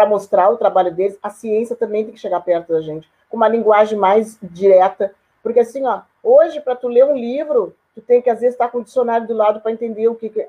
[0.08, 3.48] mostrar o trabalho deles, a ciência também tem que chegar perto da gente, com uma
[3.48, 5.14] linguagem mais direta.
[5.44, 8.70] Porque assim, ó, hoje, para tu ler um livro, tu tem que, às vezes, estar
[8.70, 10.48] com o dicionário do lado para entender o que, que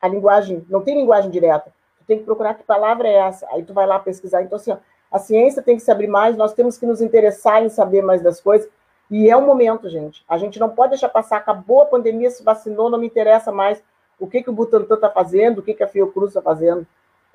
[0.00, 1.72] a linguagem, não tem linguagem direta.
[2.00, 3.46] Tu tem que procurar que palavra é essa.
[3.52, 4.42] Aí tu vai lá pesquisar.
[4.42, 4.76] Então, assim, ó,
[5.10, 8.20] a ciência tem que se abrir mais, nós temos que nos interessar em saber mais
[8.20, 8.68] das coisas.
[9.10, 10.24] E é o momento, gente.
[10.28, 11.38] A gente não pode deixar passar.
[11.38, 13.82] Acabou a pandemia, se vacinou, não me interessa mais
[14.18, 16.86] o que, que o Butantan está fazendo, o que, que a Fiocruz está fazendo.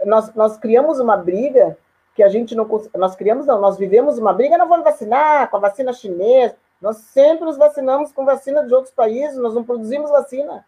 [0.06, 1.78] Nós, nós criamos uma briga
[2.16, 5.58] que a gente não nós criamos não, nós vivemos uma briga, não vamos vacinar com
[5.58, 6.56] a vacina chinesa.
[6.80, 10.66] Nós sempre nos vacinamos com vacina de outros países, nós não produzimos vacina.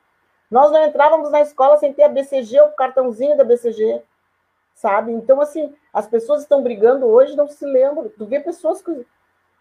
[0.49, 4.01] Nós não entrávamos na escola sem ter a BCG, o cartãozinho da BCG,
[4.73, 5.11] sabe?
[5.11, 8.09] Então, assim, as pessoas estão brigando hoje, não se lembram.
[8.17, 9.05] Tu vê pessoas que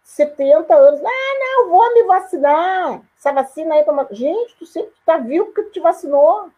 [0.04, 1.00] 70 anos.
[1.02, 3.00] Ah, não, vou me vacinar.
[3.18, 4.06] Essa vacina aí toma.
[4.10, 6.50] Gente, tu sempre tá vivo porque tu te vacinou.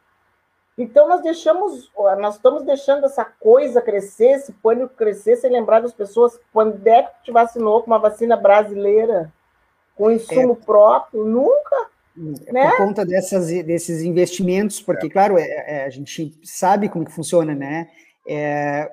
[0.77, 5.95] Então nós deixamos, nós estamos deixando essa coisa crescer, esse pânico crescer, sem lembrar das
[5.95, 9.33] pessoas quando é que tu te vacinou com uma vacina brasileira,
[9.95, 10.65] com insumo é.
[10.67, 11.91] próprio, nunca.
[12.47, 12.71] É né?
[12.71, 15.11] Por conta dessas, desses investimentos, porque, é.
[15.11, 17.89] claro, é, é, a gente sabe como que funciona, né?
[18.29, 18.91] É,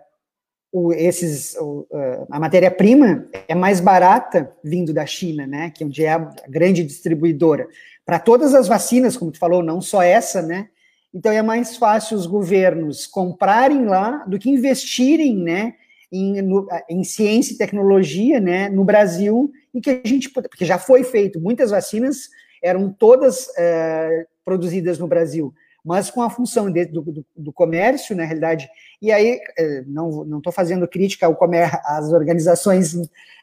[0.74, 1.88] o, esses, o,
[2.32, 6.84] a matéria-prima é mais barata vindo da China, né, que é onde é a grande
[6.84, 7.67] distribuidora.
[8.03, 10.69] Para todas as vacinas, como tu falou, não só essa, né,
[11.13, 15.76] então é mais fácil os governos comprarem lá do que investirem, né,
[16.11, 20.80] em, no, em ciência e tecnologia, né, no Brasil, e que a gente, porque já
[20.80, 22.30] foi feito, muitas vacinas
[22.63, 25.53] eram todas é, produzidas no Brasil,
[25.84, 28.70] mas com a função de, do, do, do, comércio, na realidade,
[29.02, 32.94] e aí eh, não estou fazendo crítica ao comércio, às organizações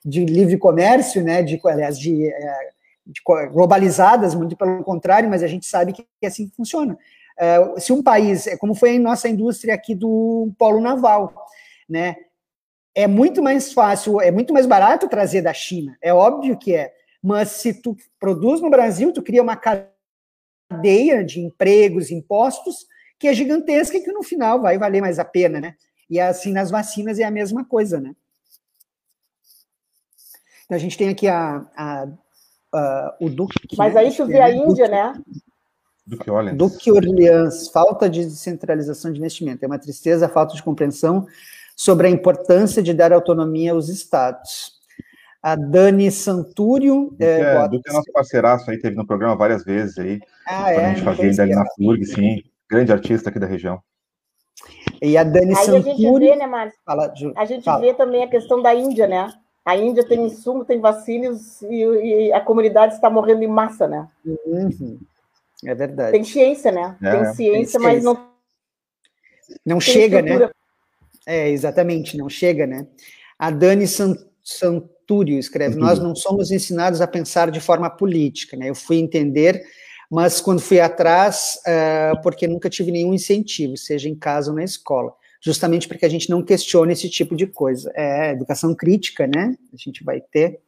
[0.04, 2.70] de livre comércio, né, de, aliás, de, eh,
[3.06, 3.20] de
[3.52, 6.98] globalizadas, muito pelo contrário, mas a gente sabe que é assim que funciona.
[7.38, 11.34] Eh, se um país, é como foi a nossa indústria aqui do polo naval,
[11.86, 12.16] né,
[12.94, 16.92] é muito mais fácil, é muito mais barato trazer da China, é óbvio que é,
[17.22, 19.99] mas se tu produz no Brasil, tu cria uma cadeia
[21.26, 22.86] de empregos, impostos,
[23.18, 25.74] que é gigantesca e que no final vai valer mais a pena, né?
[26.08, 28.14] E assim nas vacinas é a mesma coisa, né?
[30.64, 32.08] Então a gente tem aqui a, a,
[32.72, 33.76] a o Duque.
[33.76, 35.22] Mas aí tu vê a Índia, Duque, né?
[36.06, 36.56] Duque Orleans.
[36.56, 39.64] Duque Orleans, falta de descentralização de investimento.
[39.64, 41.26] É uma tristeza, falta de compreensão
[41.76, 44.78] sobre a importância de dar autonomia aos estados.
[45.42, 47.14] A Dani Santúrio.
[47.16, 50.20] Do é, é, do que é nosso parceiraço aí, teve no programa várias vezes aí.
[50.50, 50.86] Ah, é?
[50.86, 52.42] A gente fazia ainda ali na FURG, sim.
[52.68, 53.80] Grande artista aqui da região.
[55.00, 55.90] E a Dani aí Santuri...
[55.90, 56.78] a gente vê, né, Márcio?
[56.84, 57.80] Fala, Ju, a gente fala.
[57.80, 59.32] vê também a questão da Índia, né?
[59.64, 64.08] A Índia tem insumo, tem vacinas e, e a comunidade está morrendo em massa, né?
[64.24, 64.98] Uhum.
[65.64, 66.12] É verdade.
[66.12, 66.96] Tem ciência, né?
[67.02, 68.30] É, tem, ciência, tem mas não.
[69.64, 70.50] Não chega, né?
[71.26, 72.86] É, exatamente, não chega, né?
[73.38, 73.86] A Dani
[74.42, 75.82] Santúrio escreve: uhum.
[75.82, 78.68] Nós não somos ensinados a pensar de forma política, né?
[78.68, 79.62] Eu fui entender
[80.10, 84.64] mas quando fui atrás, uh, porque nunca tive nenhum incentivo, seja em casa ou na
[84.64, 87.92] escola, justamente porque a gente não questiona esse tipo de coisa.
[87.94, 89.56] É educação crítica, né?
[89.72, 90.60] A gente vai ter.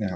[0.00, 0.14] É.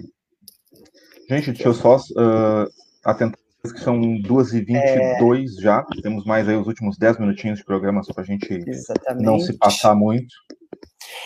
[1.28, 2.70] Gente, deixa eu só uh,
[3.04, 3.38] atentar
[3.72, 5.60] que são 2h22 é...
[5.60, 9.24] já, temos mais aí os últimos 10 minutinhos de programa só para a gente Exatamente.
[9.24, 10.32] não se passar muito.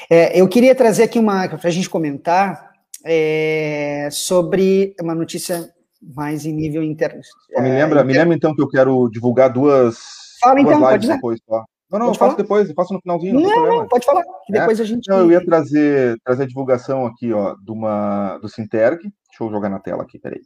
[0.09, 2.73] É, eu queria trazer aqui uma para a gente comentar
[3.05, 5.71] é, sobre uma notícia
[6.01, 7.21] mais em nível interno.
[7.59, 9.99] Me lembra, é, me lembra então que eu quero divulgar duas,
[10.41, 11.65] Fala, duas então, lives depois, tá?
[11.91, 12.37] Não, não, pode eu faço falar?
[12.37, 13.35] depois, eu faço no finalzinho.
[13.35, 14.83] Não, não, não pode falar, que depois é?
[14.83, 15.09] a gente.
[15.09, 19.03] Não, eu ia trazer, trazer a divulgação aqui, ó, de uma, do Sinterg.
[19.03, 20.41] Deixa eu jogar na tela aqui, peraí.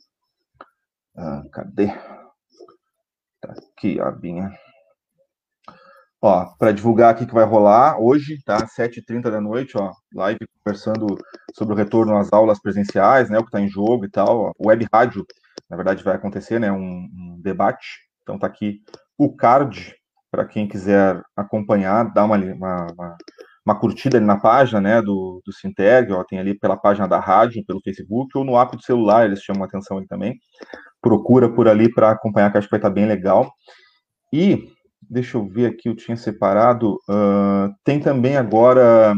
[1.16, 1.88] Ah, cadê?
[3.40, 4.50] Tá aqui, a Binha.
[6.20, 8.66] Ó, para divulgar aqui que vai rolar hoje, tá?
[8.66, 11.18] 7h30 da noite, ó, live conversando
[11.52, 13.38] sobre o retorno às aulas presenciais, né?
[13.38, 14.40] O que está em jogo e tal.
[14.40, 15.26] Ó, web rádio
[15.68, 18.00] na verdade vai acontecer, né, um, um debate.
[18.22, 18.80] Então tá aqui
[19.18, 19.94] o card
[20.30, 23.16] para quem quiser acompanhar, dá uma, uma, uma,
[23.64, 27.20] uma, curtida ali na página, né, do, do Sinterg, ó, tem ali pela página da
[27.20, 30.36] rádio, pelo Facebook, ou no app do celular, eles chamam atenção ali também.
[31.00, 33.52] Procura por ali para acompanhar, que acho que vai estar tá bem legal.
[34.32, 34.68] E,
[35.00, 39.14] deixa eu ver aqui, eu tinha separado, uh, tem também agora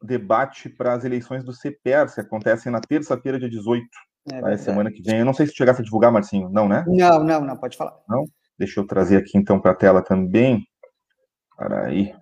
[0.00, 3.84] debate para as eleições do CPR, que acontecem na terça-feira, dia 18.
[4.30, 4.58] É tá?
[4.58, 5.18] semana que vem.
[5.18, 6.48] Eu não sei se chegasse a divulgar, Marcinho.
[6.50, 6.84] Não, né?
[6.86, 7.96] Não, não, não, pode falar.
[8.08, 8.24] Não?
[8.58, 10.64] Deixa eu trazer aqui então para a tela também.
[11.56, 12.14] Peraí.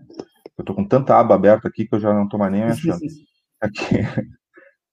[0.57, 2.99] Eu tô com tanta aba aberta aqui que eu já não tô mais nem achando.
[3.61, 3.99] aqui.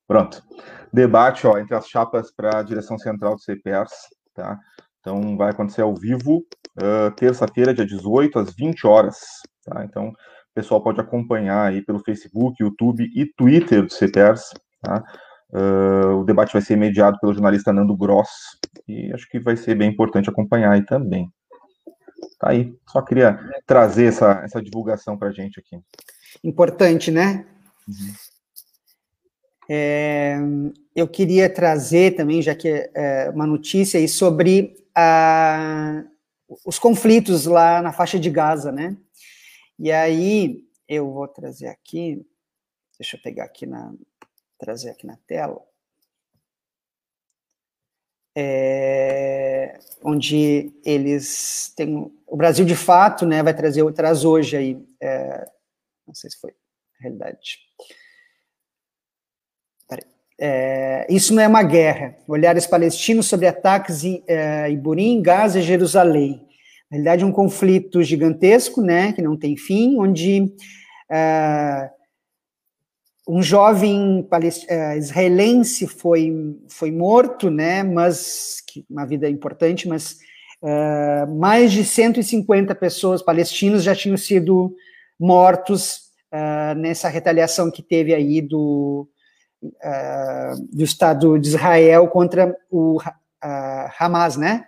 [0.08, 0.44] Pronto.
[0.92, 3.92] Debate ó, entre as chapas para a direção central do CPERS,
[4.34, 4.58] tá?
[5.00, 6.46] Então vai acontecer ao vivo,
[6.82, 9.18] uh, terça-feira, dia 18, às 20 horas.
[9.66, 9.84] Tá?
[9.84, 10.14] Então, o
[10.54, 14.50] pessoal pode acompanhar aí pelo Facebook, YouTube e Twitter do CPERS,
[14.82, 15.04] tá?
[15.50, 18.30] Uh, o debate vai ser mediado pelo jornalista Nando Gross,
[18.88, 21.32] e acho que vai ser bem importante acompanhar aí também.
[22.40, 25.80] Tá aí, só queria trazer essa, essa divulgação para a gente aqui.
[26.44, 27.46] Importante, né?
[27.88, 28.14] Uhum.
[29.70, 30.38] É,
[30.96, 36.04] eu queria trazer também, já que é, é uma notícia aí sobre a,
[36.66, 38.96] os conflitos lá na faixa de Gaza, né?
[39.80, 42.26] E aí eu vou trazer aqui,
[42.98, 43.94] deixa eu pegar aqui na,
[44.58, 45.62] trazer aqui na tela,
[48.36, 55.50] é, onde eles têm o Brasil de fato, né, vai trazer traz hoje aí, é,
[56.06, 56.54] não sei se foi
[57.00, 57.60] realidade.
[60.40, 62.16] É, isso não é uma guerra.
[62.28, 66.46] Olhares palestinos sobre ataques em é, Iburim, Gaza e Jerusalém.
[66.92, 70.54] Na realidade, é um conflito gigantesco, né, que não tem fim, onde
[71.12, 71.90] é,
[73.28, 80.18] um jovem uh, israelense foi, foi morto, né, mas, uma vida importante, mas
[80.62, 84.74] uh, mais de 150 pessoas palestinos já tinham sido
[85.20, 89.10] mortos uh, nessa retaliação que teve aí do,
[90.72, 92.98] do Estado de Israel contra o
[94.00, 94.68] Hamas, né,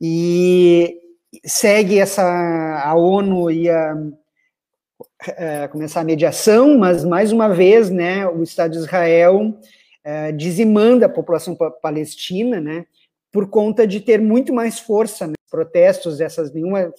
[0.00, 0.96] e
[1.44, 3.94] segue essa, a ONU e a
[5.36, 9.58] é, começar a mediação, mas mais uma vez, né, o Estado de Israel
[10.02, 12.86] é, dizimando a população palestina, né,
[13.32, 16.92] por conta de ter muito mais força, né, protestos dessas nenhuma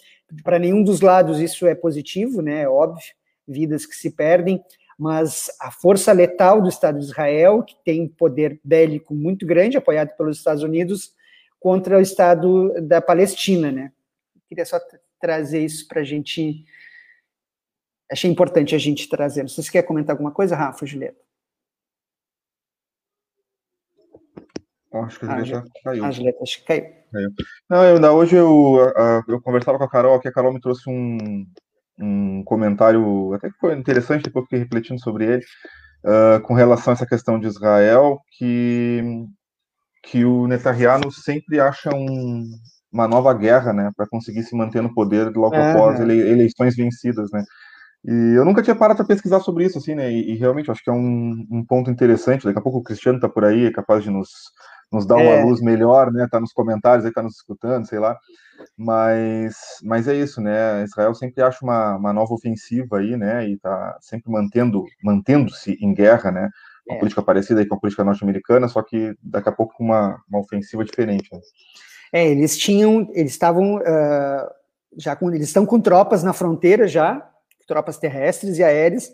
[0.43, 3.13] para nenhum dos lados isso é positivo, né, é óbvio,
[3.47, 4.63] vidas que se perdem,
[4.97, 10.15] mas a força letal do Estado de Israel, que tem poder bélico muito grande, apoiado
[10.17, 11.13] pelos Estados Unidos,
[11.59, 13.91] contra o Estado da Palestina, né.
[14.47, 14.80] Queria só
[15.19, 16.63] trazer isso para a gente
[18.12, 19.41] achei importante a gente trazer.
[19.41, 21.20] Não sei se você quer comentar alguma coisa, Rafa, Julieta.
[25.03, 26.06] Acho que a Julieta ah, caiu.
[26.06, 26.86] A Julieta, acho que caiu.
[27.12, 27.30] caiu.
[27.70, 28.78] Não, eu, hoje eu,
[29.28, 31.45] eu conversava com a Carol, que a Carol me trouxe um,
[31.99, 35.43] um comentário até que foi interessante, depois fiquei refletindo sobre ele,
[36.06, 39.01] uh, com relação a essa questão de Israel, que,
[40.03, 42.43] que o Netanyahu sempre acha um,
[42.91, 47.30] uma nova guerra, né, para conseguir se manter no poder logo após ele, eleições vencidas,
[47.32, 47.43] né.
[48.08, 50.12] E eu nunca tinha parado para pesquisar sobre isso, assim, né?
[50.12, 52.45] E, e, realmente acho que é um, um ponto interessante.
[52.45, 54.30] Daqui a pouco o Cristiano está por aí, é capaz de nos,
[54.91, 55.43] nos dar uma é.
[55.43, 56.28] luz melhor, né?
[56.30, 58.16] Tá nos comentários aí, tá nos escutando, sei lá.
[58.78, 60.84] Mas, mas é isso, né?
[60.84, 63.49] Israel sempre acha uma, uma nova ofensiva aí, né?
[63.49, 66.49] E tá sempre mantendo, mantendo-se em guerra, né?
[66.88, 66.99] Uma é.
[66.99, 70.41] política parecida aí com a política norte-americana, só que daqui a pouco com uma, uma
[70.41, 71.28] ofensiva diferente.
[71.34, 71.39] Né?
[72.14, 74.47] É, eles tinham, eles estavam uh,
[74.95, 77.28] já com, eles estão com tropas na fronteira já,
[77.66, 79.13] tropas terrestres e aéreas,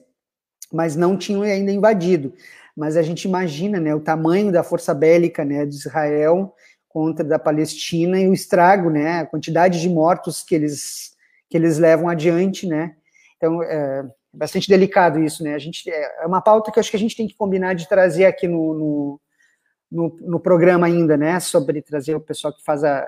[0.72, 2.34] mas não tinham ainda invadido.
[2.76, 6.54] Mas a gente imagina, né, o tamanho da força bélica, né, de Israel
[6.88, 11.12] contra da Palestina e o estrago, né, a quantidade de mortos que eles
[11.50, 12.96] que eles levam adiante, né.
[13.36, 15.54] Então é bastante delicado isso, né.
[15.54, 18.26] A gente é uma pauta que acho que a gente tem que combinar de trazer
[18.26, 19.22] aqui no, no,
[19.92, 23.06] no, no programa ainda, né, sobre trazer o pessoal que faz a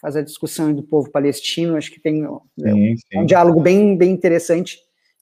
[0.00, 2.24] faz a discussão do povo palestino, acho que tem
[2.58, 3.18] sim, sim.
[3.18, 4.78] um diálogo bem, bem interessante,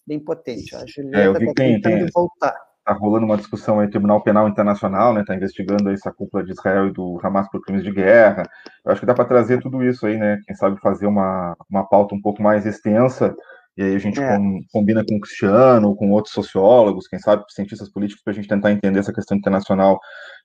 [0.06, 0.74] bem potente.
[0.74, 2.54] A Julieta é, eu vi tá tem, voltar.
[2.78, 5.22] Está rolando uma discussão aí, Tribunal Penal Internacional, né?
[5.22, 8.44] Está investigando essa cúpula de Israel e do Hamas por crimes de guerra.
[8.84, 10.38] Eu acho que dá para trazer tudo isso aí, né?
[10.46, 13.34] Quem sabe fazer uma, uma pauta um pouco mais extensa
[13.76, 14.36] e aí a gente é.
[14.36, 18.48] com, combina com o Cristiano, com outros sociólogos, quem sabe cientistas políticos, para a gente
[18.48, 20.00] tentar entender essa questão internacional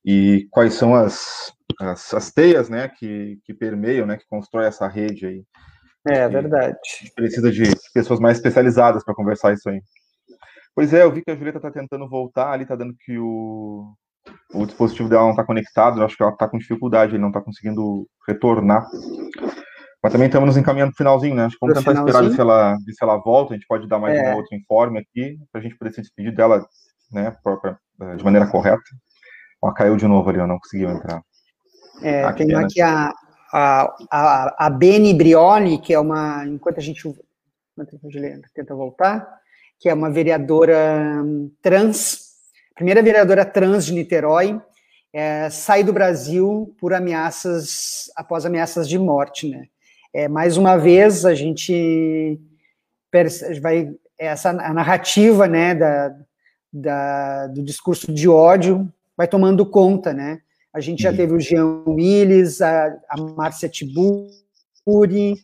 [0.05, 4.87] e quais são as, as, as, teias né, que, que permeiam, né, que constrói essa
[4.87, 5.43] rede aí.
[6.07, 6.75] É, verdade.
[6.75, 7.63] A gente precisa de
[7.93, 9.81] pessoas mais especializadas para conversar isso aí.
[10.75, 13.93] Pois é, eu vi que a Julieta está tentando voltar, ali está dando que o,
[14.53, 17.29] o dispositivo dela não está conectado, eu acho que ela está com dificuldade, ele não
[17.29, 18.85] está conseguindo retornar.
[20.03, 21.45] Mas também estamos nos encaminhando para o finalzinho, né?
[21.45, 23.53] Acho que vamos tentar esperar ver se, ela, se ela volta.
[23.53, 24.33] A gente pode dar mais é.
[24.33, 26.65] um outro informe aqui, para a gente poder se despedir dela
[27.11, 28.81] né, própria, eh, de maneira correta.
[29.63, 31.21] Ela caiu de novo ali, eu não conseguiu entrar.
[32.01, 33.13] É, aqui, tenho aqui a,
[33.53, 36.45] a, a, a Beni Brioli, que é uma.
[36.47, 37.07] Enquanto a gente.
[37.07, 39.39] Enquanto a Juliana tenta voltar,
[39.79, 42.31] que é uma vereadora hum, trans,
[42.75, 44.59] primeira vereadora trans de Niterói,
[45.13, 49.67] é, sai do Brasil por ameaças, após ameaças de morte, né?
[50.13, 52.39] É, mais uma vez, a gente
[53.61, 56.15] vai essa a narrativa, né, da,
[56.71, 60.39] da, do discurso de ódio vai tomando conta, né?
[60.73, 61.17] A gente já uhum.
[61.17, 65.35] teve o Jean Willis, a, a Márcia Tiburi,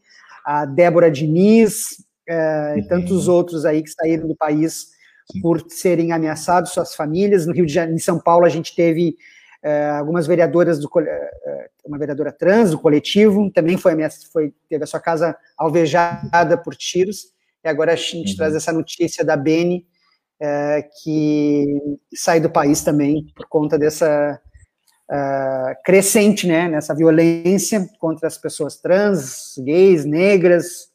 [0.46, 3.36] a Débora Diniz é, e tantos uhum.
[3.36, 4.88] outros aí que saíram do país
[5.42, 7.46] por serem ameaçados, suas famílias.
[7.46, 9.18] No Rio de Janeiro, em São Paulo, a gente teve
[9.98, 13.94] algumas vereadoras do é, uma vereadora trans do coletivo também foi,
[14.32, 17.34] foi teve a sua casa alvejada por tiros
[17.64, 18.38] e agora a gente uhum.
[18.38, 19.86] traz essa notícia da Beni
[20.40, 21.66] é, que
[22.14, 24.40] sai do país também por conta dessa
[25.86, 30.92] crescente né nessa violência contra as pessoas trans gays negras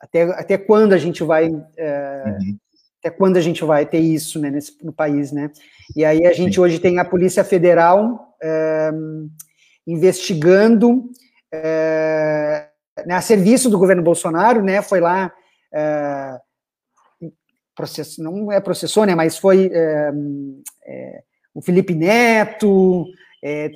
[0.00, 2.58] até, até quando a gente vai uh, uhum
[3.02, 5.50] até quando a gente vai ter isso né, nesse, no país, né?
[5.96, 6.60] E aí a gente Sim.
[6.60, 8.90] hoje tem a Polícia Federal é,
[9.86, 11.10] investigando
[11.52, 12.68] é,
[13.06, 14.80] né, a serviço do governo Bolsonaro, né?
[14.82, 15.32] Foi lá
[15.72, 16.38] é,
[17.74, 19.14] processo, não é processou, né?
[19.14, 19.70] Mas foi
[21.54, 23.06] o Felipe Neto,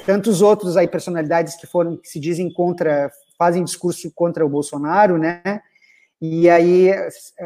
[0.05, 5.19] tantos outros aí personalidades que foram que se dizem contra, fazem discurso contra o Bolsonaro,
[5.19, 5.43] né?
[6.21, 6.91] E aí,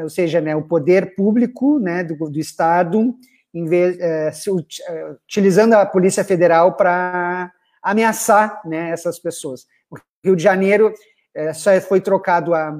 [0.03, 3.15] ou seja, né, o poder público né, do, do Estado,
[3.53, 9.66] vez, é, se, é, utilizando a Polícia Federal para ameaçar né, essas pessoas.
[9.90, 10.92] O Rio de Janeiro
[11.34, 12.78] é, só foi trocado a,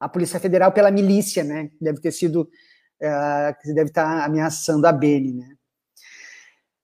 [0.00, 1.70] a Polícia Federal pela milícia, né?
[1.80, 2.48] Deve ter sido,
[3.00, 5.50] é, que deve estar ameaçando a Beni, né?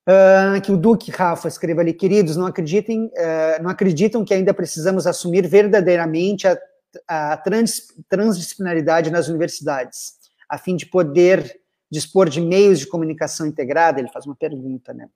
[0.08, 4.52] Uh, que o Duque Rafa escreva ali, queridos, não acreditem, uh, não acreditam que ainda
[4.52, 6.58] precisamos assumir verdadeiramente a
[7.06, 10.14] a trans, transdisciplinaridade nas universidades,
[10.48, 11.61] a fim de poder
[11.91, 13.99] dispor de meios de comunicação integrada?
[14.01, 15.09] Ele faz uma pergunta, né?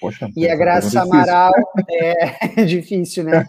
[0.00, 1.52] Poxa, e a Graça Amaral
[1.88, 3.46] é difícil, né?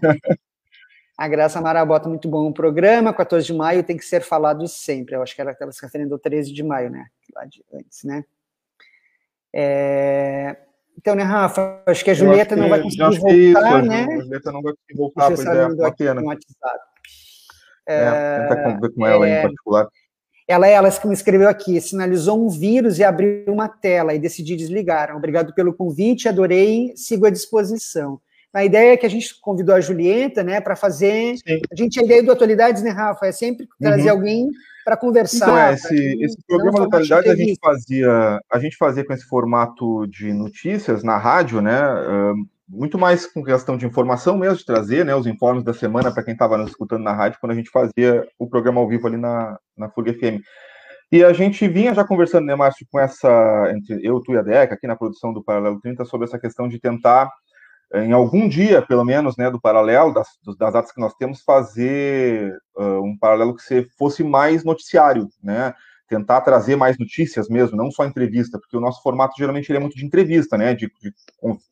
[1.17, 4.67] A Graça Amaral bota muito bom o programa, 14 de maio tem que ser falado
[4.67, 5.15] sempre.
[5.15, 7.05] Eu acho que ela estava se referindo ao 13 de maio, né?
[7.35, 8.23] Lá de antes, né?
[9.53, 10.57] É...
[10.97, 11.81] Então, né, Rafa?
[11.85, 14.03] Acho que a Julieta que, não vai conseguir voltar, isso, né?
[14.03, 16.21] A Julieta não vai conseguir voltar, pois é, uma pena.
[17.85, 19.87] É, tentar ver com ela é, em particular.
[20.47, 24.55] Ela, ela que me escreveu aqui, sinalizou um vírus e abriu uma tela e decidi
[24.55, 25.15] desligar.
[25.15, 28.19] Obrigado pelo convite, adorei, sigo à disposição.
[28.53, 31.37] A ideia é que a gente convidou a Julieta, né, para fazer.
[31.37, 31.59] Sim.
[31.71, 34.17] A gente, a ideia do Atualidades, né, Rafa, é sempre trazer uhum.
[34.17, 34.49] alguém
[34.85, 35.45] para conversar.
[35.45, 39.25] Então, é, esse, esse programa de Atualidades a gente fazia, a gente fazia com esse
[39.25, 41.79] formato de notícias na rádio, né?
[42.73, 46.23] Muito mais com questão de informação mesmo, de trazer né, os informes da semana para
[46.23, 49.17] quem estava nos escutando na rádio, quando a gente fazia o programa ao vivo ali
[49.17, 50.41] na, na FURG FM.
[51.11, 54.41] E a gente vinha já conversando, né, Márcio, com essa, entre eu, tu e a
[54.41, 57.29] Deca, aqui na produção do Paralelo 30, sobre essa questão de tentar,
[57.93, 60.27] em algum dia, pelo menos, né, do Paralelo, das,
[60.59, 65.75] das datas que nós temos, fazer uh, um paralelo que fosse mais noticiário, né,
[66.07, 69.95] tentar trazer mais notícias mesmo, não só entrevista, porque o nosso formato geralmente é muito
[69.95, 71.13] de entrevista, né, de, de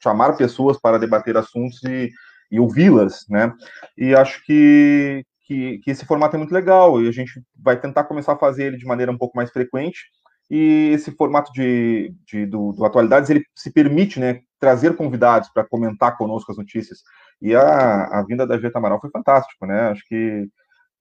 [0.01, 2.09] chamar pessoas para debater assuntos e,
[2.51, 3.53] e ouvi-las, né,
[3.97, 8.05] e acho que, que, que, esse formato é muito legal e a gente vai tentar
[8.05, 9.99] começar a fazer ele de maneira um pouco mais frequente.
[10.49, 15.63] E esse formato de, de do, do, Atualidades ele se permite né, trazer convidados para
[15.63, 16.99] comentar conosco as notícias.
[17.41, 19.91] E a, a vinda da Jeta Amaral foi fantástico, né?
[19.91, 20.49] Acho que,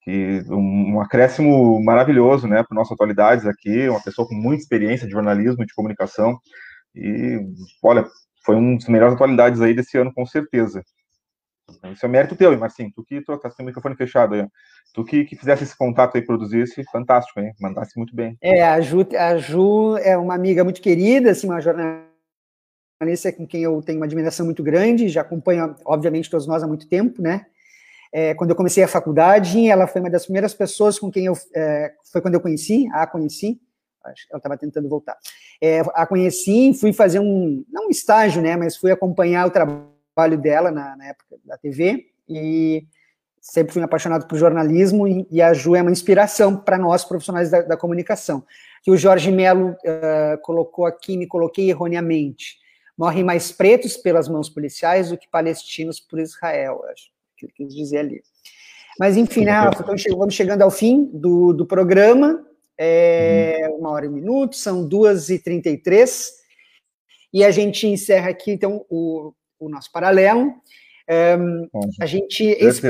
[0.02, 5.12] que um, acréscimo maravilhoso né, para nossas atualidades aqui, uma pessoa com muita experiência de
[5.12, 6.38] jornalismo e de comunicação.
[6.94, 7.38] E
[7.82, 8.06] olha,
[8.44, 10.82] foi um dos melhores atualidades aí desse ano, com certeza.
[11.92, 12.90] Isso é mérito teu, Marcinho.
[12.94, 14.46] Tu que trocasse o microfone fechado aí.
[14.92, 17.52] Tu que, que fizesse esse contato aí, produzisse, fantástico, hein?
[17.60, 18.36] Mandasse muito bem.
[18.40, 23.62] É, a Ju, a Ju é uma amiga muito querida, assim, uma jornalista com quem
[23.62, 27.46] eu tenho uma admiração muito grande, já acompanha, obviamente, todos nós há muito tempo, né?
[28.12, 31.34] É, quando eu comecei a faculdade, ela foi uma das primeiras pessoas com quem eu.
[31.54, 33.60] É, foi quando eu conheci, a conheci,
[34.04, 35.16] acho que ela estava tentando voltar.
[35.60, 37.64] É, a conheci, fui fazer um.
[37.70, 38.56] Não um estágio, né?
[38.56, 42.84] Mas fui acompanhar o trabalho dela na, na época da TV e
[43.40, 47.50] sempre fui apaixonado por jornalismo e, e a Ju é uma inspiração para nós profissionais
[47.50, 48.44] da, da, comunicação.
[48.82, 52.58] Que o Jorge Melo uh, colocou aqui, me coloquei erroneamente.
[52.98, 57.08] Morrem mais pretos pelas mãos policiais do que palestinos por Israel, acho
[57.40, 58.22] que ele quis dizer ali.
[58.98, 62.44] Mas, enfim, né, Rafa, então vamos chegando ao fim do, do programa.
[62.78, 66.32] É, uma hora e um minuto, são duas e trinta e três.
[67.32, 70.52] E a gente encerra aqui, então, o, o nosso paralelo.
[71.38, 71.68] Um,
[72.00, 72.44] a gente.
[72.44, 72.80] Esse,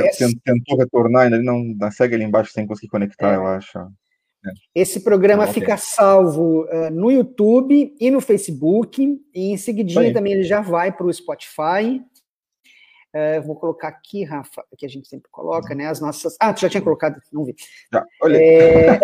[0.44, 3.36] tentou retornar, ainda não, segue ali embaixo sem conseguir conectar, é.
[3.36, 3.78] eu acho.
[3.78, 4.50] É.
[4.74, 9.02] Esse programa ah, fica salvo uh, no YouTube e no Facebook,
[9.34, 12.02] e em seguidinha também ele já vai para o Spotify.
[13.14, 15.86] Uh, vou colocar aqui, Rafa, que a gente sempre coloca, né?
[15.86, 16.36] As nossas.
[16.38, 17.56] Ah, tu já tinha colocado, não vi.
[17.92, 18.36] Já, olha.
[18.36, 19.00] É...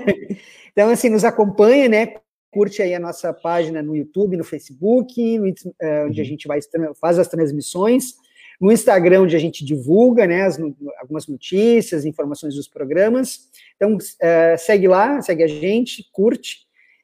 [0.72, 2.14] então, assim, nos acompanha, né?
[2.52, 6.28] curte aí a nossa página no YouTube, no Facebook, no, uh, onde a uhum.
[6.28, 6.60] gente vai
[7.00, 8.14] faz as transmissões,
[8.60, 10.60] no Instagram, onde a gente divulga né, as,
[11.00, 13.48] algumas notícias, informações dos programas.
[13.74, 16.58] Então, uh, segue lá, segue a gente, curte.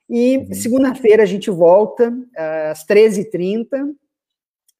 [0.09, 0.53] E uhum.
[0.53, 2.15] segunda-feira a gente volta
[2.71, 3.95] às 13h30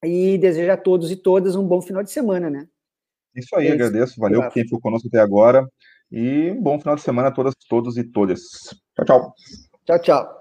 [0.03, 2.67] e desejo a todos e todas um bom final de semana, né?
[3.35, 4.19] Isso aí, é agradeço.
[4.19, 5.67] Valeu por quem ficou conosco até agora.
[6.11, 8.41] E um bom final de semana a todas, todos e todas.
[8.95, 9.33] Tchau, tchau.
[9.85, 10.38] Tchau, tchau.